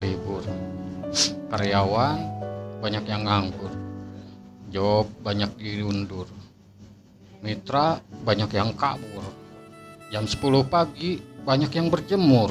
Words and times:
libur. 0.00 0.40
Karyawan 1.52 2.18
banyak 2.80 3.04
yang 3.04 3.28
nganggur. 3.28 3.68
Job 4.72 5.04
banyak 5.20 5.52
diundur. 5.60 6.24
Mitra 7.44 8.00
banyak 8.24 8.48
yang 8.48 8.72
kabur. 8.72 9.20
Jam 10.08 10.24
10 10.24 10.40
pagi 10.72 11.20
banyak 11.20 11.68
yang 11.76 11.92
berjemur. 11.92 12.48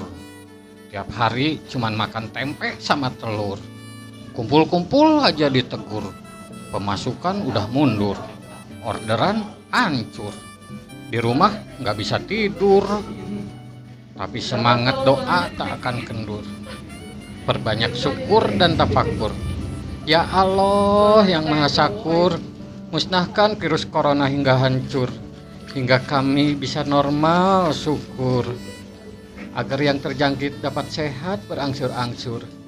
Tiap 0.94 1.10
hari 1.10 1.66
cuman 1.66 1.98
makan 1.98 2.30
tempe 2.30 2.78
sama 2.78 3.10
telur. 3.18 3.58
Kumpul-kumpul 4.38 5.26
aja 5.26 5.50
ditegur. 5.50 6.06
Pemasukan 6.70 7.50
udah 7.50 7.66
mundur. 7.74 8.18
Orderan 8.86 9.42
hancur. 9.74 10.34
Di 11.10 11.18
rumah 11.18 11.81
nggak 11.81 11.97
bisa 11.97 12.22
tidur. 12.22 12.86
Tapi 14.13 14.38
semangat 14.38 15.02
doa 15.02 15.50
tak 15.58 15.81
akan 15.81 15.97
kendur 16.05 16.45
perbanyak 17.50 17.98
syukur 17.98 18.45
dan 18.62 18.77
tafakur 18.77 19.34
ya 20.05 20.22
Allah 20.30 21.26
yang 21.26 21.50
maha 21.50 21.66
sakur 21.66 22.38
musnahkan 22.94 23.58
virus 23.58 23.90
corona 23.90 24.30
hingga 24.30 24.62
hancur 24.62 25.10
hingga 25.73 26.02
kami 26.02 26.58
bisa 26.58 26.82
normal 26.86 27.73
syukur. 27.73 28.46
Agar 29.58 29.82
yang 29.82 29.98
terjangkit 30.00 30.62
dapat 30.62 30.88
sehat 30.94 31.44
berangsur-angsur 31.50 32.59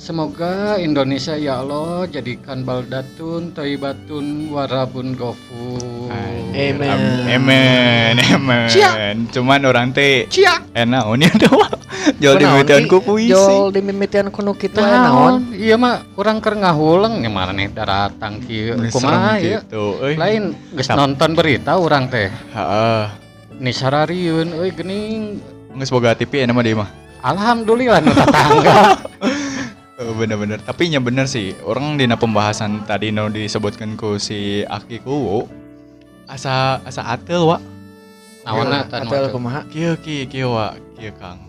Semoga 0.00 0.80
Indonesia 0.80 1.36
ya 1.36 1.60
Allah 1.60 2.08
jadikan 2.08 2.64
baldatun 2.64 3.52
thayyibatun 3.52 4.48
warabun 4.48 5.12
ghafur. 5.12 6.08
Amen. 6.56 7.28
Amen, 7.28 8.16
amen. 8.16 8.64
Cia. 8.72 9.12
Cuman 9.28 9.60
orang 9.68 9.92
teh 9.92 10.24
Cia. 10.32 10.56
enak 10.72 11.04
ini 11.04 11.28
doa. 11.36 11.68
Jual 12.16 12.40
di 12.40 12.48
mitian 12.48 12.88
ku 12.88 13.04
puisi. 13.04 13.36
Jol 13.36 13.76
di 13.76 13.84
mimitian 13.84 14.32
kuno 14.32 14.56
kita 14.56 14.80
naon? 14.80 15.52
Iya 15.52 15.76
mah 15.76 16.00
kurang 16.16 16.40
keur 16.40 16.56
ngahuleng 16.56 17.20
nya 17.20 17.28
mana 17.28 17.52
nih 17.52 17.68
daratang 17.68 18.40
kieu. 18.40 18.80
Geus 18.80 18.96
Kumaha 18.96 19.36
ya? 19.36 19.60
gitu. 19.60 20.00
Lain 20.16 20.56
geus 20.80 20.88
nonton 20.96 21.36
berita 21.36 21.76
urang 21.76 22.08
teh. 22.08 22.32
Heeh. 22.56 23.04
Nih 23.60 23.74
sararieun 23.76 24.56
euy 24.64 24.72
geuning. 24.72 25.44
Geus 25.76 25.92
boga 25.92 26.16
TV 26.16 26.48
enak 26.48 26.56
mah 26.56 26.64
dia 26.64 26.72
mah. 26.80 26.88
Alhamdulillah 27.20 28.00
nu 28.00 28.16
tetangga. 28.16 28.96
Oh, 30.00 30.16
bener-bener. 30.16 30.56
Tapi 30.58 30.88
nya 30.88 30.96
bener 30.96 31.28
sih. 31.28 31.52
Orang 31.60 32.00
dina 32.00 32.16
pembahasan 32.16 32.88
tadi 32.88 33.12
no 33.12 33.28
disebutkan 33.28 33.94
ku 33.94 34.16
si 34.16 34.64
Aki 34.64 35.04
Kuwu 35.04 35.44
asa 36.24 36.80
asa 36.80 37.04
atel 37.04 37.44
wa 37.44 37.58
Naonna 38.40 38.88
tan 38.88 39.04
Atel 39.04 39.28
kumaha? 39.28 39.68
kieu 39.68 40.00
ki 40.00 40.24
kieu 40.24 40.56
wa 40.56 40.72
kieu 40.96 41.12
Kang. 41.12 41.44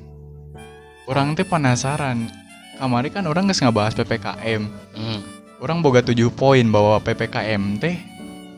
Orang 1.08 1.32
teh 1.32 1.48
penasaran. 1.48 2.28
Kamari 2.76 3.08
kan 3.08 3.24
orang 3.24 3.48
geus 3.48 3.62
ngabahas 3.62 3.94
PPKM 3.94 4.68
Hmm. 4.92 5.22
orang 5.62 5.80
boga 5.80 6.02
tujuh 6.02 6.28
poin 6.28 6.66
bahwa 6.68 7.00
PPKM 7.00 7.80
teh 7.80 7.96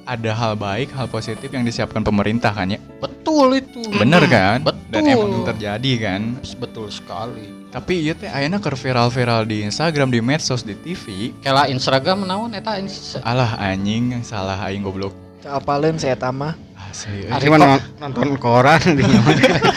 ada 0.03 0.31
hal 0.31 0.53
baik 0.53 0.91
hal 0.91 1.07
positif 1.07 1.47
yang 1.47 1.63
disiapkan 1.63 2.01
pemerintah 2.01 2.49
kan 2.49 2.67
ya 2.67 2.79
Betul 2.97 3.57
itu. 3.57 3.79
bener 3.93 4.23
kan 4.27 4.59
Betul. 4.61 4.91
dan 4.91 5.03
emang 5.07 5.43
terjadi 5.45 5.91
kan 5.97 6.21
Betul 6.55 6.87
sekali. 6.87 7.47
tapi 7.69 8.03
iya 8.03 8.13
teh 8.13 8.27
ayeuna 8.27 8.57
keur 8.57 8.75
viral-viral 8.75 9.43
di 9.43 9.63
Instagram 9.63 10.07
di 10.07 10.19
medsos 10.19 10.61
di 10.61 10.75
TV 10.75 11.31
Kela 11.39 11.65
Instagram 11.65 12.23
naon 12.23 12.51
eta 12.51 12.75
alah 13.21 13.57
anjing 13.57 14.21
salah 14.21 14.59
aing 14.63 14.81
goblok 14.81 15.15
Apalin 15.43 15.99
saya 15.99 16.15
tama. 16.15 16.55
Asli, 16.79 17.27
Ari 17.27 17.51
euy. 17.51 17.51
mah 17.51 17.75
nonton 17.99 18.39
koran 18.39 18.79
di 18.95 19.03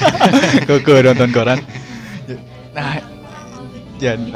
Keke 0.71 1.03
nonton 1.03 1.35
koran. 1.35 1.59
Nah, 2.71 3.03
jan. 3.99 4.31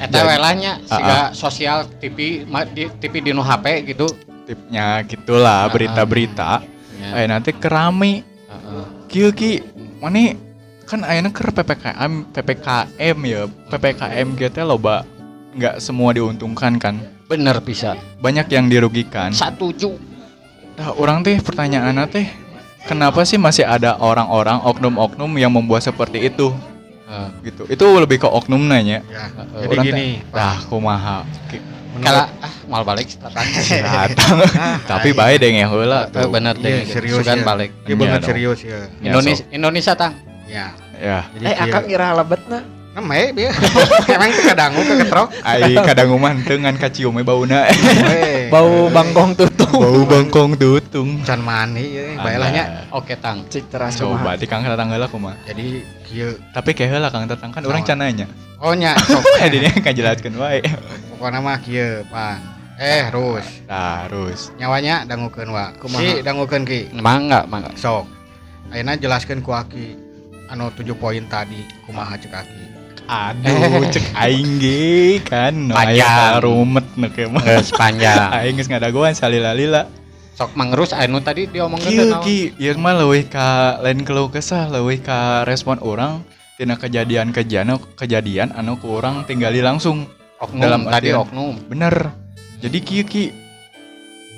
Eta 0.00 0.08
Jadi- 0.08 0.24
welanya 0.24 0.80
Ah, 0.88 0.96
siga 0.96 1.18
sosial 1.36 1.84
TV 1.98 2.48
di 2.72 2.88
TV 2.96 3.20
di 3.20 3.30
nu 3.36 3.44
HP 3.44 3.92
gitu. 3.92 4.08
Tipnya 4.44 5.00
gitulah 5.08 5.64
Ah, 5.66 5.72
berita-berita. 5.72 6.60
Ya. 7.00 7.24
Eh 7.24 7.26
nanti 7.26 7.50
kerami. 7.56 8.20
Heeh. 8.24 8.84
Kieu 9.08 9.28
ki, 9.32 9.64
mani 10.04 10.36
kan 10.84 11.00
ayeuna 11.00 11.32
keur 11.32 11.48
PPKM, 11.52 12.28
PPKM 12.30 13.18
ya. 13.24 13.42
PPKM 13.72 14.26
gitu 14.36 14.60
loba 14.62 15.08
nggak 15.56 15.80
semua 15.80 16.12
diuntungkan 16.12 16.76
kan. 16.76 17.00
Bener 17.24 17.56
bisa. 17.64 17.96
Banyak 18.20 18.52
yang 18.52 18.68
dirugikan. 18.68 19.32
Satuju. 19.32 19.96
Nah, 20.74 20.90
orang 20.98 21.24
teh 21.24 21.38
pertanyaannya 21.40 22.04
teh 22.10 22.26
kenapa 22.84 23.24
sih 23.24 23.40
masih 23.40 23.64
ada 23.64 23.96
orang-orang 23.96 24.60
oknum-oknum 24.60 25.30
yang 25.40 25.54
membuat 25.54 25.86
seperti 25.86 26.28
itu 26.28 26.52
Heeh. 27.08 27.28
gitu. 27.48 27.62
Itu 27.70 27.86
lebih 27.96 28.20
ke 28.20 28.28
oknum 28.28 28.60
nanya. 28.68 29.00
Ya, 29.08 29.30
Jadi 29.30 29.66
orang 29.72 29.84
gini, 29.88 30.06
dah 30.28 30.58
kumaha. 30.68 31.24
Kala 31.94 32.26
ah 32.42 32.52
mal 32.66 32.82
balik 32.82 33.06
datang. 33.14 33.46
datang 33.86 34.36
tapi 34.82 35.14
baik 35.14 35.38
deh 35.38 35.50
ya 35.52 35.66
heula 35.68 36.10
Eh, 36.10 36.26
bener 36.26 36.54
deh. 36.56 36.82
Iya, 36.82 36.90
serius 36.90 37.22
Sugan 37.22 37.38
ya. 37.38 37.44
balik. 37.44 37.70
Iya 37.84 37.94
banget 37.94 38.20
dong. 38.20 38.28
serius 38.30 38.58
ya. 38.62 38.80
Ya, 38.98 39.10
Indonesia 39.12 39.44
Indonesia 39.50 39.92
tang. 39.94 40.12
Ya. 40.44 40.66
ya 40.96 41.18
Jadi 41.32 41.44
Eh 41.44 41.56
akang 41.60 41.86
ira 41.86 42.04
halebetna. 42.10 42.60
Nama 42.94 43.10
ya, 43.34 43.50
Emang 44.14 44.30
itu 44.30 44.42
kadangu 44.46 44.78
ke 44.78 44.94
ketrok. 45.02 45.26
ai 45.42 45.74
kadang 45.74 46.14
umah 46.14 46.30
dengan 46.46 46.78
kacium 46.78 47.18
we 47.18 47.26
bauna 47.26 47.66
Hei. 48.06 48.46
Bau 48.46 48.86
bangkong 48.86 49.34
tutup. 49.34 49.66
bau 49.66 50.06
bangkong 50.06 50.54
tutung 50.54 51.18
Can 51.26 51.42
mani 51.42 51.90
ya, 51.90 52.14
baelahnya. 52.22 52.86
Oke 52.94 53.18
tang. 53.18 53.42
Cik 53.50 53.66
teras 53.66 53.98
coba 53.98 54.38
di 54.38 54.46
kang 54.46 54.62
datang 54.62 54.94
heula 54.94 55.10
kumaha 55.10 55.34
Jadi 55.42 55.82
kieu 56.06 56.38
tapi 56.54 56.70
kayak 56.70 56.94
heula 56.94 57.10
kang 57.10 57.26
datang 57.26 57.50
kan 57.50 57.66
orang 57.66 57.82
cananya 57.82 58.30
oh 58.64 58.72
nya 58.72 58.96
sok 59.12 59.22
eh 59.38 59.48
dia 59.52 59.70
kan 59.76 59.92
jelaskeun 59.92 60.34
wae 60.34 60.64
pokoknya 61.14 61.38
mah 61.38 61.56
kieu 61.60 62.02
pan. 62.08 62.40
Eh, 62.74 63.06
Rus. 63.14 63.46
terus 63.70 64.50
Nyawanya 64.58 65.06
dangukeun 65.06 65.46
wa. 65.46 65.70
Si 65.94 66.26
dangukeun 66.26 66.66
ki. 66.66 66.90
Mangga, 66.98 67.46
mangga. 67.46 67.70
Sok. 67.78 68.02
Ayeuna 68.74 68.98
jelaskeun 68.98 69.46
ku 69.46 69.54
Aki 69.54 69.94
anu 70.50 70.74
7 70.74 70.90
poin 70.98 71.22
tadi 71.30 71.62
kumaha 71.86 72.18
cek 72.18 72.34
Aki. 72.34 72.62
aduh 73.04 73.84
cek 73.92 74.16
aing 74.16 74.58
ge 74.58 75.20
kan 75.22 75.52
no 75.68 75.76
Panjang. 75.76 76.40
rumet 76.40 76.86
nu 76.96 77.06
ke 77.12 77.28
mah 77.28 77.44
Geus 77.44 77.70
panjang. 77.70 78.32
aing 78.42 78.56
geus 78.56 78.66
ngadagoan 78.66 79.12
salila-lila 79.12 79.86
Sok 80.34 80.58
mangerus 80.58 80.90
anu 80.90 81.22
tadi 81.22 81.46
diomongkeun 81.46 81.84
kieu 81.86 82.04
naon? 82.10 82.24
ki 82.26 82.38
ieu 82.58 82.74
mah 82.74 82.98
leuwih 82.98 83.28
ka 83.30 83.78
lain 83.86 84.02
keluh 84.02 84.26
kesah 84.28 84.66
leuwih 84.66 84.98
ka 84.98 85.46
respon 85.46 85.78
orang 85.78 86.24
tina 86.54 86.74
kejadian 86.74 87.30
kejadian 87.30 87.66
kejadian 87.92 88.48
anu 88.52 88.78
ku 88.78 88.94
urang 88.94 89.24
tinggali 89.24 89.58
langsung 89.58 90.06
Oknum 90.36 90.60
dalam 90.60 90.80
tadi 90.84 91.10
artian- 91.10 91.20
oknum. 91.20 91.54
bener 91.66 91.94
jadi 92.58 92.78
kieu 92.78 93.04
ki 93.04 93.24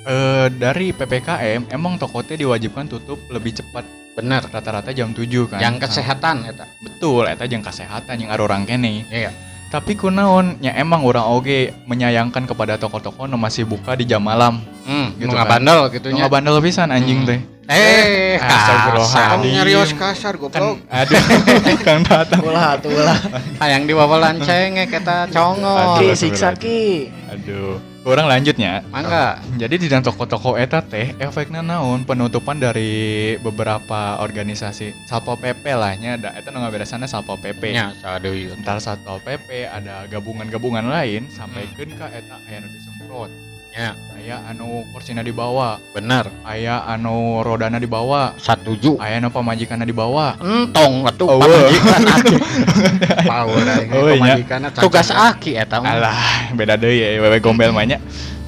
eh 0.03 0.47
dari 0.49 0.89
PPKM 0.89 1.67
emang 1.69 1.95
toko 1.95 2.23
teh 2.23 2.33
diwajibkan 2.33 2.87
tutup 2.87 3.19
lebih 3.27 3.53
cepat 3.53 3.83
Bener. 4.13 4.41
rata-rata 4.41 4.89
jam 4.89 5.13
7 5.13 5.29
kan 5.45 5.61
Yang 5.61 5.75
kesehatan 5.83 6.41
eta. 6.43 6.65
betul 6.81 7.29
eta 7.29 7.45
jeung 7.45 7.61
kesehatan 7.61 8.17
yang 8.17 8.33
orang 8.33 8.65
kene 8.65 9.05
Iya. 9.05 9.29
tapi 9.67 9.93
kunaon 9.93 10.57
ya 10.57 10.73
emang 10.73 11.03
orang 11.03 11.27
oge 11.27 11.75
menyayangkan 11.85 12.49
kepada 12.49 12.75
toko-toko 12.75 13.29
masih 13.29 13.63
buka 13.63 13.93
di 13.93 14.07
jam 14.07 14.23
malam 14.23 14.57
Hmm, 14.87 15.13
Gitu 15.13 15.27
gitu 15.27 15.35
kan. 15.35 15.45
bandel 15.51 15.77
nu 15.77 15.91
gitunya. 15.91 16.23
ngabandel 16.23 16.57
pisan 16.59 16.89
anjing 16.89 17.21
Hmm. 17.21 17.29
teh 17.29 17.39
Eh, 17.67 18.39
Astagfirullahaladzim. 18.39 19.27
Kamu 19.27 19.45
nyarios 19.51 19.91
kasar 19.91 20.39
kan 20.39 20.41
goblok. 20.47 20.77
aduh 20.87 21.23
kang 21.85 21.99
datang 22.07 22.39
Ulah 22.39 22.79
atuh 22.79 22.91
ulah. 22.95 23.19
Hayang 23.59 23.83
diwawalan 23.83 24.39
cengek 24.39 24.87
kita 24.87 25.27
congol. 25.35 25.99
Aduh. 25.99 25.99
Ki 25.99 26.15
siksa 26.15 26.55
ki. 26.55 27.11
aduh 27.27 27.75
orang 28.07 28.31
lanjutnya 28.31 28.87
Mangga. 28.87 29.43
Jadi 29.59 29.83
di 29.83 29.87
dalam 29.91 29.99
toko-toko 29.99 30.55
eta 30.55 30.79
teh 30.79 31.11
efeknya 31.19 31.59
naon 31.59 32.07
penutupan 32.07 32.55
dari 32.55 33.35
beberapa 33.43 34.23
organisasi 34.23 34.95
Satpol 35.03 35.35
PP 35.35 35.67
lah 35.75 35.91
nya 35.99 36.15
da 36.15 36.31
eta 36.39 36.47
nu 36.55 36.63
ngaberesana 36.63 37.03
Satpol 37.03 37.35
PP. 37.35 37.75
Nya 37.75 37.91
sadeui. 37.99 38.47
Entar 38.47 38.79
Satpol 38.79 39.19
PP 39.19 39.67
ada 39.67 40.07
gabungan-gabungan 40.07 40.87
lain 40.87 41.27
sampaikeun 41.27 41.91
ka 41.99 42.07
eta 42.15 42.39
aya 42.47 42.63
nu 42.63 42.71
disemprot. 42.71 43.27
Ya. 43.71 43.93
Aya 44.17 44.41
anu 44.49 44.83
kursina 44.89 45.21
dibawa, 45.21 45.77
Bener. 45.93 46.27
aya 46.41 46.81
anu 46.83 47.39
rodana 47.45 47.77
dibawa, 47.77 48.33
Satuju. 48.35 48.97
aya 48.97 49.21
anu 49.21 49.29
pamajikanna 49.29 49.85
dibawa. 49.85 50.35
Entong 50.41 51.05
atuh 51.05 51.29
Oh, 51.29 51.39
pamajikan 51.39 52.03
aki. 52.09 52.35
Power 53.29 53.63
aing 53.63 53.89
Oh, 53.93 54.09
pamajikanna. 54.09 54.67
Tugas 54.73 55.09
aki 55.09 55.55
eta 55.55 55.79
mah. 55.79 55.93
Alah, 55.93 56.19
beda 56.51 56.75
deui 56.75 56.99
ya 56.99 57.21
wewe 57.21 57.37
gombel 57.37 57.69
mah 57.69 57.85
nya. 57.85 58.01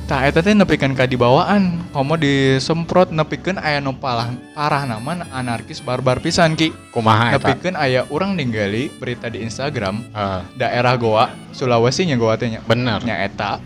Tah 0.04 0.26
eta 0.26 0.42
teh 0.42 0.58
nepikeun 0.58 0.98
ka 0.98 1.06
dibawaan, 1.06 1.86
komo 1.94 2.18
disemprot 2.18 3.14
nepikeun 3.14 3.62
aya 3.62 3.78
nu 3.78 3.94
parah 3.94 4.26
parah 4.52 4.82
nama 4.84 5.22
anarkis 5.30 5.80
barbar 5.80 6.18
pisan 6.18 6.58
ki. 6.58 6.74
Kumaha 6.90 7.38
eta? 7.38 7.54
Nepikeun 7.54 7.78
aya 7.78 8.10
urang 8.10 8.34
ninggali 8.34 8.90
berita 8.92 9.30
di 9.30 9.40
Instagram 9.40 10.02
Eh, 10.10 10.42
daerah 10.58 10.98
Goa, 10.98 11.30
Sulawesi 11.54 12.04
nya 12.04 12.18
Goa 12.18 12.36
teh 12.36 12.50
nya. 12.50 12.66
bener. 12.66 13.06
Nya 13.06 13.22
eta 13.22 13.62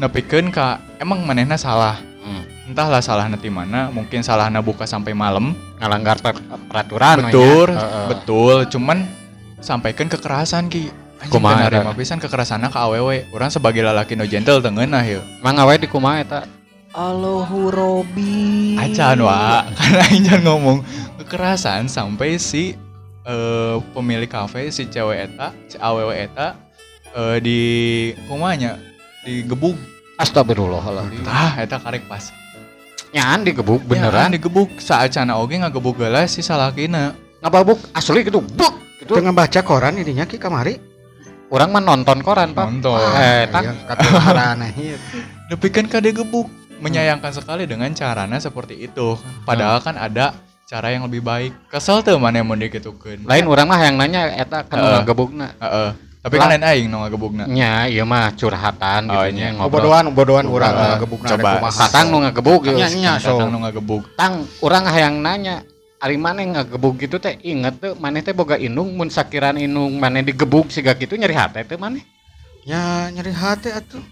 nepikeun 0.00 0.48
ka 0.48 0.80
emang 0.96 1.22
manehna 1.22 1.60
salah. 1.60 2.00
Hmm. 2.24 2.44
Entahlah 2.72 3.04
salah 3.04 3.26
nanti 3.28 3.52
mana, 3.52 3.92
mungkin 3.92 4.24
salahna 4.24 4.64
buka 4.64 4.88
sampai 4.88 5.12
malam. 5.12 5.52
Ngalanggar 5.76 6.20
per- 6.24 6.40
peraturan 6.70 7.28
nya. 7.28 7.32
betul, 7.32 7.68
Heeh. 7.74 8.06
betul, 8.08 8.56
cuman 8.72 8.98
sampaikan 9.60 10.08
kekerasan 10.08 10.72
ki. 10.72 11.10
eta? 11.20 11.92
pisan 11.92 12.16
kekerasanna 12.16 12.72
ka 12.72 12.88
awewe 12.88 13.28
urang 13.36 13.52
sebagai 13.52 13.84
lalaki 13.84 14.16
no 14.16 14.24
gentle 14.24 14.64
teu 14.64 14.72
ngeunah 14.72 15.04
yeuh 15.04 15.20
Mang 15.44 15.60
awe 15.60 15.76
di 15.76 15.84
kumaha 15.84 16.24
eta? 16.24 16.40
Alohu 16.96 17.68
Robi. 17.68 18.80
acan 18.80 19.20
wa 19.20 19.68
karena 19.76 20.02
aing 20.08 20.24
jangan 20.24 20.42
ngomong 20.48 20.78
kekerasan 21.20 21.92
sampai 21.92 22.40
si 22.40 22.72
eh, 23.28 23.76
pemilik 23.92 24.26
kafe 24.26 24.72
si 24.72 24.88
cewek 24.88 25.28
eta 25.28 25.52
si 25.68 25.76
awewe 25.76 26.16
eta 26.16 26.56
eh, 27.12 27.36
di 27.44 27.60
kumanya 28.26 28.80
digebuk 29.22 29.76
Astagfirullahaladzim. 30.16 31.22
tah 31.22 31.56
eta 31.56 31.76
karek 31.76 32.04
pas 32.04 32.28
Nyaan 33.10 33.42
digebuk 33.42 33.82
beneran 33.82 34.30
beneran. 34.30 34.30
digebuk 34.30 34.78
saat 34.78 35.10
cana 35.10 35.34
oge 35.34 35.56
ngagebuk 35.56 35.98
gelas 35.98 36.30
si 36.30 36.40
salakina 36.40 37.16
Ngababuk 37.40 37.80
asli 37.90 38.20
gitu. 38.22 38.38
Buk 38.38 38.74
gitu. 39.00 39.16
Tengah 39.16 39.32
baca 39.32 39.60
koran 39.60 39.96
ininya 39.96 40.22
ki 40.22 40.36
kamari. 40.36 40.76
Orang 41.48 41.72
mah 41.72 41.80
nonton 41.80 42.20
koran, 42.20 42.52
Pak. 42.52 42.68
nonton 42.68 43.00
Eh, 43.16 43.48
tak. 43.48 43.64
ya, 43.64 43.72
katularan 43.88 44.60
ieu. 44.76 44.94
Depikeun 45.48 45.88
ka 45.88 45.98
dia 45.98 46.12
gebuk 46.12 46.46
menyayangkan 46.78 47.32
sekali 47.32 47.64
dengan 47.64 47.90
caranya 47.90 48.36
seperti 48.36 48.76
itu 48.78 49.16
padahal 49.42 49.80
kan 49.80 49.96
ada 49.96 50.32
cara 50.64 50.88
yang 50.88 51.04
lebih 51.04 51.20
baik 51.20 51.52
kesel 51.66 52.00
tuh 52.00 52.16
mana 52.16 52.40
yang 52.40 52.46
mau 52.46 52.54
dikitukeun 52.54 53.24
Lain 53.24 53.44
orang 53.44 53.66
mah 53.66 53.80
yang 53.80 53.96
nanya 53.96 54.30
eta 54.30 54.62
kan 54.62 54.76
Heeh. 54.76 54.92
ngagebukna. 54.96 55.48
Heeh. 55.58 55.90
Tapi 56.20 56.36
kan 56.36 56.52
lain 56.52 56.60
aing 56.60 56.86
nu 56.92 57.00
ngagebukna 57.00 57.44
Nya, 57.48 57.88
iya 57.88 58.04
mah 58.04 58.36
curhatan 58.36 59.08
Oh, 59.08 59.24
gitu 59.24 59.40
iya. 59.40 59.48
nya 59.50 59.56
ngobrol. 59.56 59.88
Bodohan, 59.88 60.04
bodohan 60.12 60.46
urang 60.46 60.74
Heeh. 60.76 60.88
ngegebukna 61.00 61.28
Coba. 61.32 61.40
ada 61.40 61.52
kumaha. 61.56 61.78
Tatang 61.80 62.06
nu 62.12 62.16
ngagebuk 62.20 62.60
Nya 62.68 62.86
gitu. 62.92 63.00
nya 63.00 63.12
so. 63.16 63.40
Nu 63.48 63.58
ngagebuk 63.64 64.02
Tang, 64.20 64.44
orang 64.60 64.84
hayang 64.84 65.16
nanya, 65.24 65.64
ari 65.96 66.20
mana 66.20 66.44
yang 66.44 66.52
ngagebuk 66.60 67.00
gitu 67.00 67.16
teh 67.16 67.40
inget 67.40 67.80
tuh 67.80 67.96
maneh 67.96 68.20
teh 68.20 68.36
boga 68.36 68.60
indung 68.60 68.92
mun 68.92 69.08
sakiran 69.08 69.56
indung 69.56 69.96
maneh 69.96 70.20
digebuk 70.20 70.68
siga 70.68 70.92
gitu 70.92 71.16
nyeri 71.16 71.32
hate 71.32 71.64
teh 71.64 71.80
maneh. 71.80 72.04
Ya 72.68 73.08
nyeri 73.08 73.32
hati 73.32 73.72
atuh. 73.72 74.04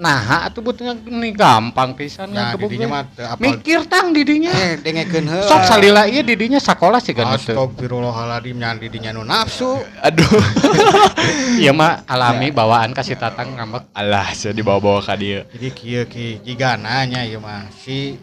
Nah, 0.00 0.48
atuh 0.48 0.64
butnya 0.64 0.96
ini 0.96 1.28
gampang 1.28 1.92
pisan 1.92 2.32
Nah, 2.32 2.56
didinya 2.56 2.88
mah 2.88 3.02
teu 3.12 3.28
apal. 3.28 3.36
Mikir 3.36 3.84
tang 3.84 4.16
didinya. 4.16 4.48
Eh, 4.48 4.80
dengekeun 4.80 5.28
heula. 5.36 5.44
Sok 5.44 5.62
salila 5.68 6.08
ieu 6.08 6.24
didinya 6.24 6.56
sakola 6.56 6.96
sih 6.96 7.12
kan 7.12 7.36
itu. 7.36 7.52
Astagfirullahaladzim 7.52 8.56
nya 8.56 8.72
didinya 8.80 9.12
nu 9.12 9.28
nafsu. 9.28 9.76
aduh 10.08 10.24
Iya 11.60 11.76
mah 11.76 12.08
alami 12.08 12.48
bawaan 12.48 12.96
kasih 12.96 13.20
tatang 13.20 13.52
ngambek. 13.52 13.92
alah 13.92 14.32
saya 14.32 14.56
dibawa-bawa 14.56 15.04
ka 15.04 15.12
dieu 15.14 15.44
Jadi 15.52 15.68
kieu 15.70 16.08
ki 16.08 16.40
jigana 16.40 17.04
nya 17.04 17.20
ieu 17.20 17.36
mah 17.36 17.68
si 17.68 18.16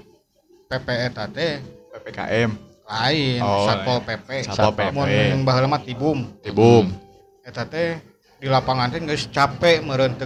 PP 0.65 0.88
eta 1.06 1.30
teh 1.30 1.62
PPKM 1.94 2.50
lain 2.89 3.39
Oh, 3.39 3.69
Satpol 3.69 4.01
PP. 4.01 4.30
Satpol 4.50 4.73
PP. 4.73 4.97
Mun 5.30 5.45
baheula 5.45 5.69
mah 5.69 5.81
tibum. 5.85 6.25
tibum 6.41 6.89
Eta 7.45 7.69
teh 7.69 8.01
di 8.35 8.50
lapangan 8.50 8.89
teh 8.89 8.97
geus 8.97 9.30
capek 9.30 9.85
meureun 9.85 10.18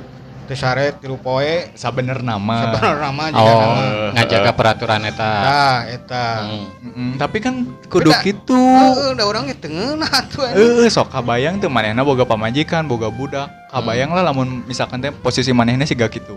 sare 0.51 0.91
tilu 0.95 1.15
poe. 1.15 1.71
sabener 1.73 2.19
nama 2.19 2.73
Sabenerna 2.73 3.09
mah 3.09 3.27
Oh, 3.29 3.31
jigana. 3.31 4.11
ngajaga 4.13 4.51
peraturan 4.51 5.01
eta. 5.03 5.31
Nah, 5.39 5.77
eta. 5.85 6.25
Hmm. 6.41 6.65
Mm-mm, 6.83 7.09
tapi 7.15 7.37
kan 7.39 7.55
kudu 7.85 8.11
gitu 8.21 8.53
Heeh, 8.53 9.13
da 9.13 9.23
urang 9.23 9.45
ge 9.45 9.55
teu 9.55 9.67
ngeunah 9.67 10.11
atuh. 10.11 10.43
anjing. 10.43 10.83
Eh, 10.83 10.89
sok 10.89 11.07
kabayang 11.09 11.57
tuh 11.57 11.67
manehna 11.67 12.01
boga 12.01 12.23
pamajikan, 12.23 12.83
boga 12.83 13.07
budak. 13.07 13.47
Kabayang 13.69 14.11
lah 14.11 14.23
lamun 14.23 14.65
misalkan 14.65 14.99
teh 14.99 15.09
posisi 15.09 15.49
manehna 15.49 15.83
siga 15.83 16.05
kitu. 16.05 16.35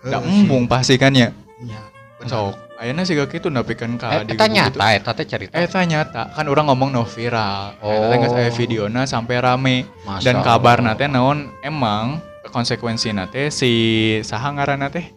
Da 0.00 0.18
sih. 0.18 0.44
embung 0.44 0.66
pasti 0.66 0.96
kan 0.96 1.10
ya. 1.10 1.30
Bener. 1.56 1.80
Sok, 2.24 2.52
ayeuna 2.76 3.02
siga 3.02 3.24
kitu 3.24 3.48
napikeun 3.48 3.94
ka 3.94 4.08
Eh, 4.10 4.24
di 4.24 4.32
eta 4.32 4.44
nyata 4.46 4.86
eta 4.92 5.10
teh 5.12 5.24
cerita. 5.24 5.54
gitu. 5.54 5.62
Eta 5.62 5.80
nyata, 5.80 6.22
kan 6.30 6.44
orang 6.44 6.66
ngomong 6.66 6.90
no 6.90 7.04
viral. 7.04 7.76
Oh. 7.78 8.08
Eta 8.08 8.14
geus 8.18 8.34
aya 8.34 8.50
videona 8.50 9.04
sampai 9.04 9.38
rame. 9.38 9.76
Dan 10.18 10.40
kabarna 10.40 10.92
teh 10.92 11.06
naon 11.06 11.52
emang 11.60 12.18
konsekuensina 12.54 13.26
teh 13.26 13.50
si 13.50 13.70
saha 14.22 14.54
ngaranna 14.54 14.86
teh 14.94 15.10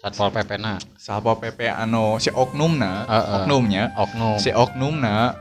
Satpol 0.00 0.32
PP 0.32 0.56
na. 0.56 0.80
Satpol 0.96 1.36
PP 1.36 1.68
anu 1.68 2.16
si 2.16 2.32
oknumna, 2.32 3.04
Heeh. 3.04 3.36
oknumnya, 3.36 3.92
Oknum. 4.00 4.40
si 4.40 4.48
oknumna 4.48 5.36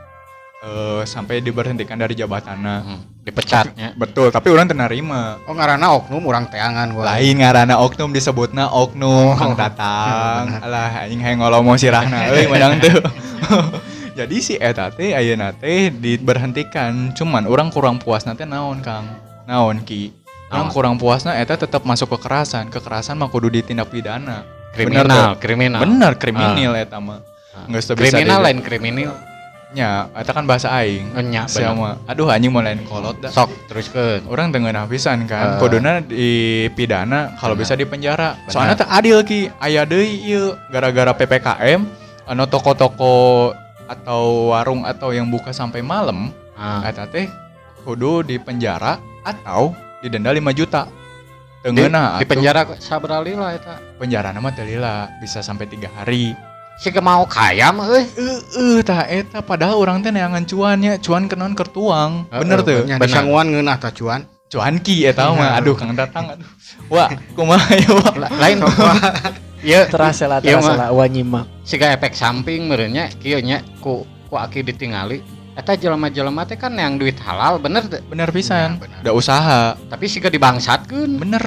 eh, 0.60 1.08
sampai 1.08 1.40
diberhentikan 1.40 1.96
dari 1.96 2.12
jabatanna. 2.12 2.76
Hmm, 2.84 3.24
dipecatnya. 3.24 3.96
Betul, 3.96 4.36
tapi 4.36 4.52
orang 4.52 4.68
terima. 4.68 5.40
Oh 5.48 5.56
ngaranna 5.56 5.96
oknum 5.96 6.28
urang 6.28 6.52
teangan 6.52 6.92
gua. 6.92 7.16
Lain 7.16 7.40
ngaranna 7.40 7.80
oknum 7.80 8.12
disebutna 8.12 8.68
oknum 8.68 9.40
Kang 9.40 9.56
Tatang. 9.56 10.60
Alah 10.60 11.08
aing 11.08 11.24
hayang 11.24 11.40
ngolomo 11.40 11.80
sirahna 11.80 12.28
euy 12.28 12.52
menang 12.52 12.84
tuh. 12.84 13.00
Jadi 14.20 14.44
si 14.44 14.60
eta 14.60 14.92
teh 14.92 15.16
ayeuna 15.16 15.56
teh 15.56 15.88
diberhentikan, 15.88 17.16
cuman 17.16 17.48
orang 17.48 17.72
kurang 17.72 17.96
puas 17.96 18.28
nanti 18.28 18.44
naon 18.44 18.84
Kang. 18.84 19.08
Naon 19.48 19.88
Ki? 19.88 20.12
Orang 20.50 20.70
kurang 20.70 20.96
puasna 20.96 21.38
eta 21.38 21.54
tetap 21.56 21.82
masuk 21.84 22.10
kekerasan. 22.12 22.68
Kekerasan 22.68 23.16
mah 23.16 23.30
kudu 23.30 23.50
ditindak 23.50 23.88
pidana. 23.88 24.44
Kriminal, 24.70 25.06
Bener, 25.06 25.30
kriminal. 25.38 25.80
Bener 25.82 26.14
kriminal 26.16 26.74
eta 26.76 26.98
mah. 26.98 27.22
Ah. 27.52 27.66
Nggak 27.66 27.80
bisa 27.80 27.94
Kriminal 27.94 28.40
di- 28.40 28.46
lain 28.46 28.60
kriminal. 28.60 29.14
Nya, 29.70 30.10
eta 30.12 30.34
kan 30.34 30.50
bahasa 30.50 30.74
aing. 30.74 31.14
Nya, 31.30 31.46
Sia 31.46 31.70
bener. 31.70 31.78
mah. 31.78 31.96
Aduh 32.06 32.26
anjing 32.28 32.50
mau 32.50 32.58
lain 32.60 32.82
kolot 32.84 33.18
dah. 33.20 33.30
Sok 33.30 33.50
teruskeun. 33.66 34.26
orang 34.26 34.50
dengan 34.50 34.74
pisan 34.86 35.26
kan 35.26 35.58
Eh. 35.58 35.60
kuduna 35.60 36.02
dipidana 36.02 37.34
kalau 37.36 37.54
Benar. 37.54 37.62
bisa 37.62 37.74
di 37.74 37.86
penjara 37.86 38.34
soalnya 38.46 38.76
teh 38.76 38.88
adil 38.88 39.22
ki 39.22 39.54
aya 39.56 39.86
deui 39.86 40.22
ieu 40.24 40.58
gara-gara 40.68 41.14
PPKM 41.14 41.82
anu 42.26 42.44
toko-toko 42.46 43.54
atau 43.86 44.22
warung 44.50 44.84
atau 44.84 45.10
yang 45.10 45.26
buka 45.26 45.50
sampai 45.52 45.82
malam 45.82 46.30
Ah. 46.54 46.82
eta 46.84 47.06
teh 47.06 47.30
kudu 47.84 48.22
di 48.24 48.38
penjara 48.38 48.98
atau 49.22 49.74
didenda 50.00 50.32
5 50.32 50.40
juta 50.54 50.88
Di, 51.60 51.68
Tengeuna 51.68 52.16
di 52.16 52.24
penjara 52.24 52.64
sabra 52.80 53.20
lila 53.20 53.52
eta. 53.52 53.76
penjara 54.00 54.32
nama 54.32 54.48
teh 54.50 54.64
lila 54.64 55.12
bisa 55.20 55.40
sampai 55.40 55.68
tiga 55.68 55.92
hari 55.92 56.32
Siga 56.80 57.04
mau 57.04 57.28
kaya 57.28 57.76
mah 57.76 57.84
euy. 57.86 58.08
eh 58.08 58.40
eh 58.56 58.80
tah 58.80 59.04
eta 59.04 59.44
padahal 59.44 59.76
orang 59.76 60.00
teh 60.00 60.08
neangan 60.08 60.48
cuannya 60.48 60.96
cuan 60.98 61.28
kenon 61.28 61.52
kertuang 61.52 62.32
bener 62.32 62.64
tuh 62.64 62.88
Nya 62.88 62.96
Bener. 62.96 63.04
disanguan 63.04 63.52
ngeunah 63.52 63.76
tah 63.76 63.92
cuan. 63.92 64.24
cuan 64.48 64.80
ki 64.80 65.04
eta 65.04 65.28
mah 65.30 65.60
aduh 65.60 65.76
kang 65.76 65.92
datang 65.92 66.32
aduh 66.32 66.48
wah 66.88 67.12
kumaha 67.36 67.68
ya 67.76 67.92
wah 67.92 68.14
La- 68.18 68.32
Lain 68.40 68.64
Ieu 69.60 69.84
Terasa 69.86 70.24
lah, 70.26 70.40
Iya, 70.40 70.56
terasa 70.56 70.72
mah. 70.72 70.76
lah. 70.80 70.90
Wah 70.96 71.04
nyimak. 71.06 71.44
siga 71.62 71.92
efek 71.92 72.16
samping 72.16 72.72
merenya 72.72 73.12
kieu 73.14 73.44
nya 73.44 73.60
ku 73.84 74.08
ku 74.26 74.40
aki 74.40 74.64
ditingali. 74.64 75.20
Eta 75.60 75.76
jelema-jelema 75.76 76.48
teh 76.48 76.56
kan 76.56 76.72
yang 76.72 76.96
duit 76.96 77.20
halal 77.20 77.60
bener 77.60 77.84
teu? 77.84 78.00
bener 78.02 78.32
pisan 78.32 78.80
Ya, 78.80 78.80
bener. 78.80 78.98
udah 79.04 79.14
usaha 79.14 79.62
Tapi 79.86 80.08
siga 80.08 80.32
dibangsatkeun. 80.32 81.20
bener 81.20 81.44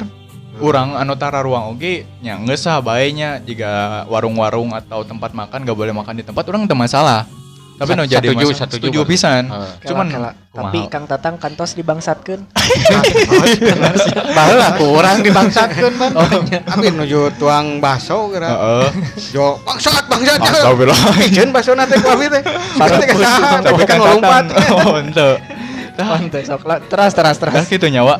orang 0.61 0.95
anu 0.95 1.17
tara 1.17 1.41
ruang 1.41 1.73
oge 1.73 2.05
nya 2.21 2.37
geus 2.39 2.63
sah 2.63 2.79
baenya 2.79 3.41
jika 3.41 4.05
warung-warung 4.07 4.71
atau 4.71 5.01
tempat 5.03 5.33
makan 5.33 5.65
gak 5.65 5.75
boleh 5.75 5.91
makan 5.91 6.15
di 6.15 6.23
tempat 6.23 6.45
orang 6.47 6.69
teu 6.69 6.77
masalah 6.77 7.25
tapi 7.83 7.93
no 7.93 8.05
jadi 8.05 8.27
masalah 8.29 8.55
satuju, 8.57 8.79
setuju 8.79 9.01
pisan 9.03 9.43
Heeh. 9.45 9.71
Cuman, 9.85 10.07
Kela, 10.07 10.31
kela. 10.31 10.63
Tapi 10.63 10.79
Kang 10.87 11.05
Tatang 11.05 11.35
kantos 11.37 11.73
dibangsatkeun. 11.73 12.41
Baheula 14.37 14.69
kurang 14.77 15.21
dibangsatkeun 15.21 15.93
ban. 15.97 16.13
oh 16.15 16.29
Abi 16.69 16.89
nuju 16.89 17.33
tuang 17.37 17.79
baso 17.79 18.29
geura. 18.29 18.49
heeh 18.49 18.89
Jo 19.31 19.59
bangsat 19.63 20.05
bangsat. 20.07 20.39
astagfirullah 20.39 21.17
Ijeun 21.23 21.51
baso 21.51 21.73
nate 21.73 21.97
ku 21.97 22.09
abi 22.09 22.27
teh. 22.29 22.43
Teh 22.43 23.09
tapi 23.61 23.83
kan 23.83 23.99
tatang 23.99 24.45
oh 24.79 24.95
henteu 24.97 25.33
Oh, 25.93 26.17
ente, 26.17 26.41
sok. 26.41 26.65
Teras, 26.89 27.13
teras, 27.13 27.37
teras. 27.37 27.69
gitu 27.69 27.85
nyawa 27.87 28.17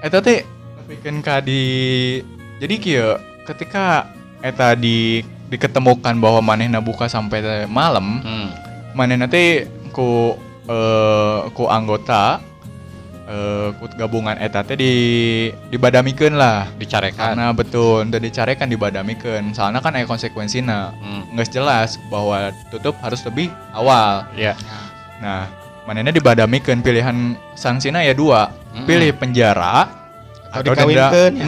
eta 0.00 0.20
teh 0.20 0.44
bikin 0.84 1.18
ka 1.18 1.40
di 1.40 2.20
jadi 2.60 2.74
kieu 2.76 3.08
ketika 3.44 4.04
eta 4.38 4.72
di 4.72 5.24
diketemukan 5.46 6.12
bahwa 6.14 6.44
manehna 6.44 6.78
buka 6.78 7.06
sampai 7.06 7.40
teh 7.40 7.60
malam 7.64 8.20
Hmm. 8.20 8.48
Manehna 8.94 9.26
teh 9.26 9.66
ku 9.90 10.38
eh, 10.64 11.40
ku 11.52 11.66
anggota 11.66 12.38
eh, 13.24 13.68
ku 13.74 13.84
gabungan 13.92 14.36
eta 14.36 14.62
teh 14.62 14.74
di 14.74 14.92
dibadamikeun 15.68 16.34
lah 16.34 16.70
Dicarekan. 16.74 17.34
karena 17.34 17.50
betul 17.50 18.02
untuk 18.02 18.18
dicarekan 18.18 18.66
dibadamikeun 18.66 19.52
soalnya 19.52 19.78
kan 19.78 19.94
aya 19.94 20.04
konsekuensina 20.04 20.94
Hmm. 20.94 21.26
nggak 21.30 21.50
jelas 21.50 21.98
bahwa 22.06 22.50
tutup 22.70 22.94
harus 23.00 23.20
lebih 23.22 23.50
awal 23.70 24.24
Ya. 24.34 24.54
nah 25.18 25.50
manehna 25.84 26.08
dibadamikeun 26.08 26.80
pilihan 26.80 27.16
sanksina 27.52 28.00
ya 28.00 28.12
dua 28.12 28.48
Mm-mm. 28.72 28.86
pilih 28.86 29.12
penjara 29.12 30.00
Atau 30.54 30.70
dikawinkeun, 30.70 31.32
ya? 31.34 31.46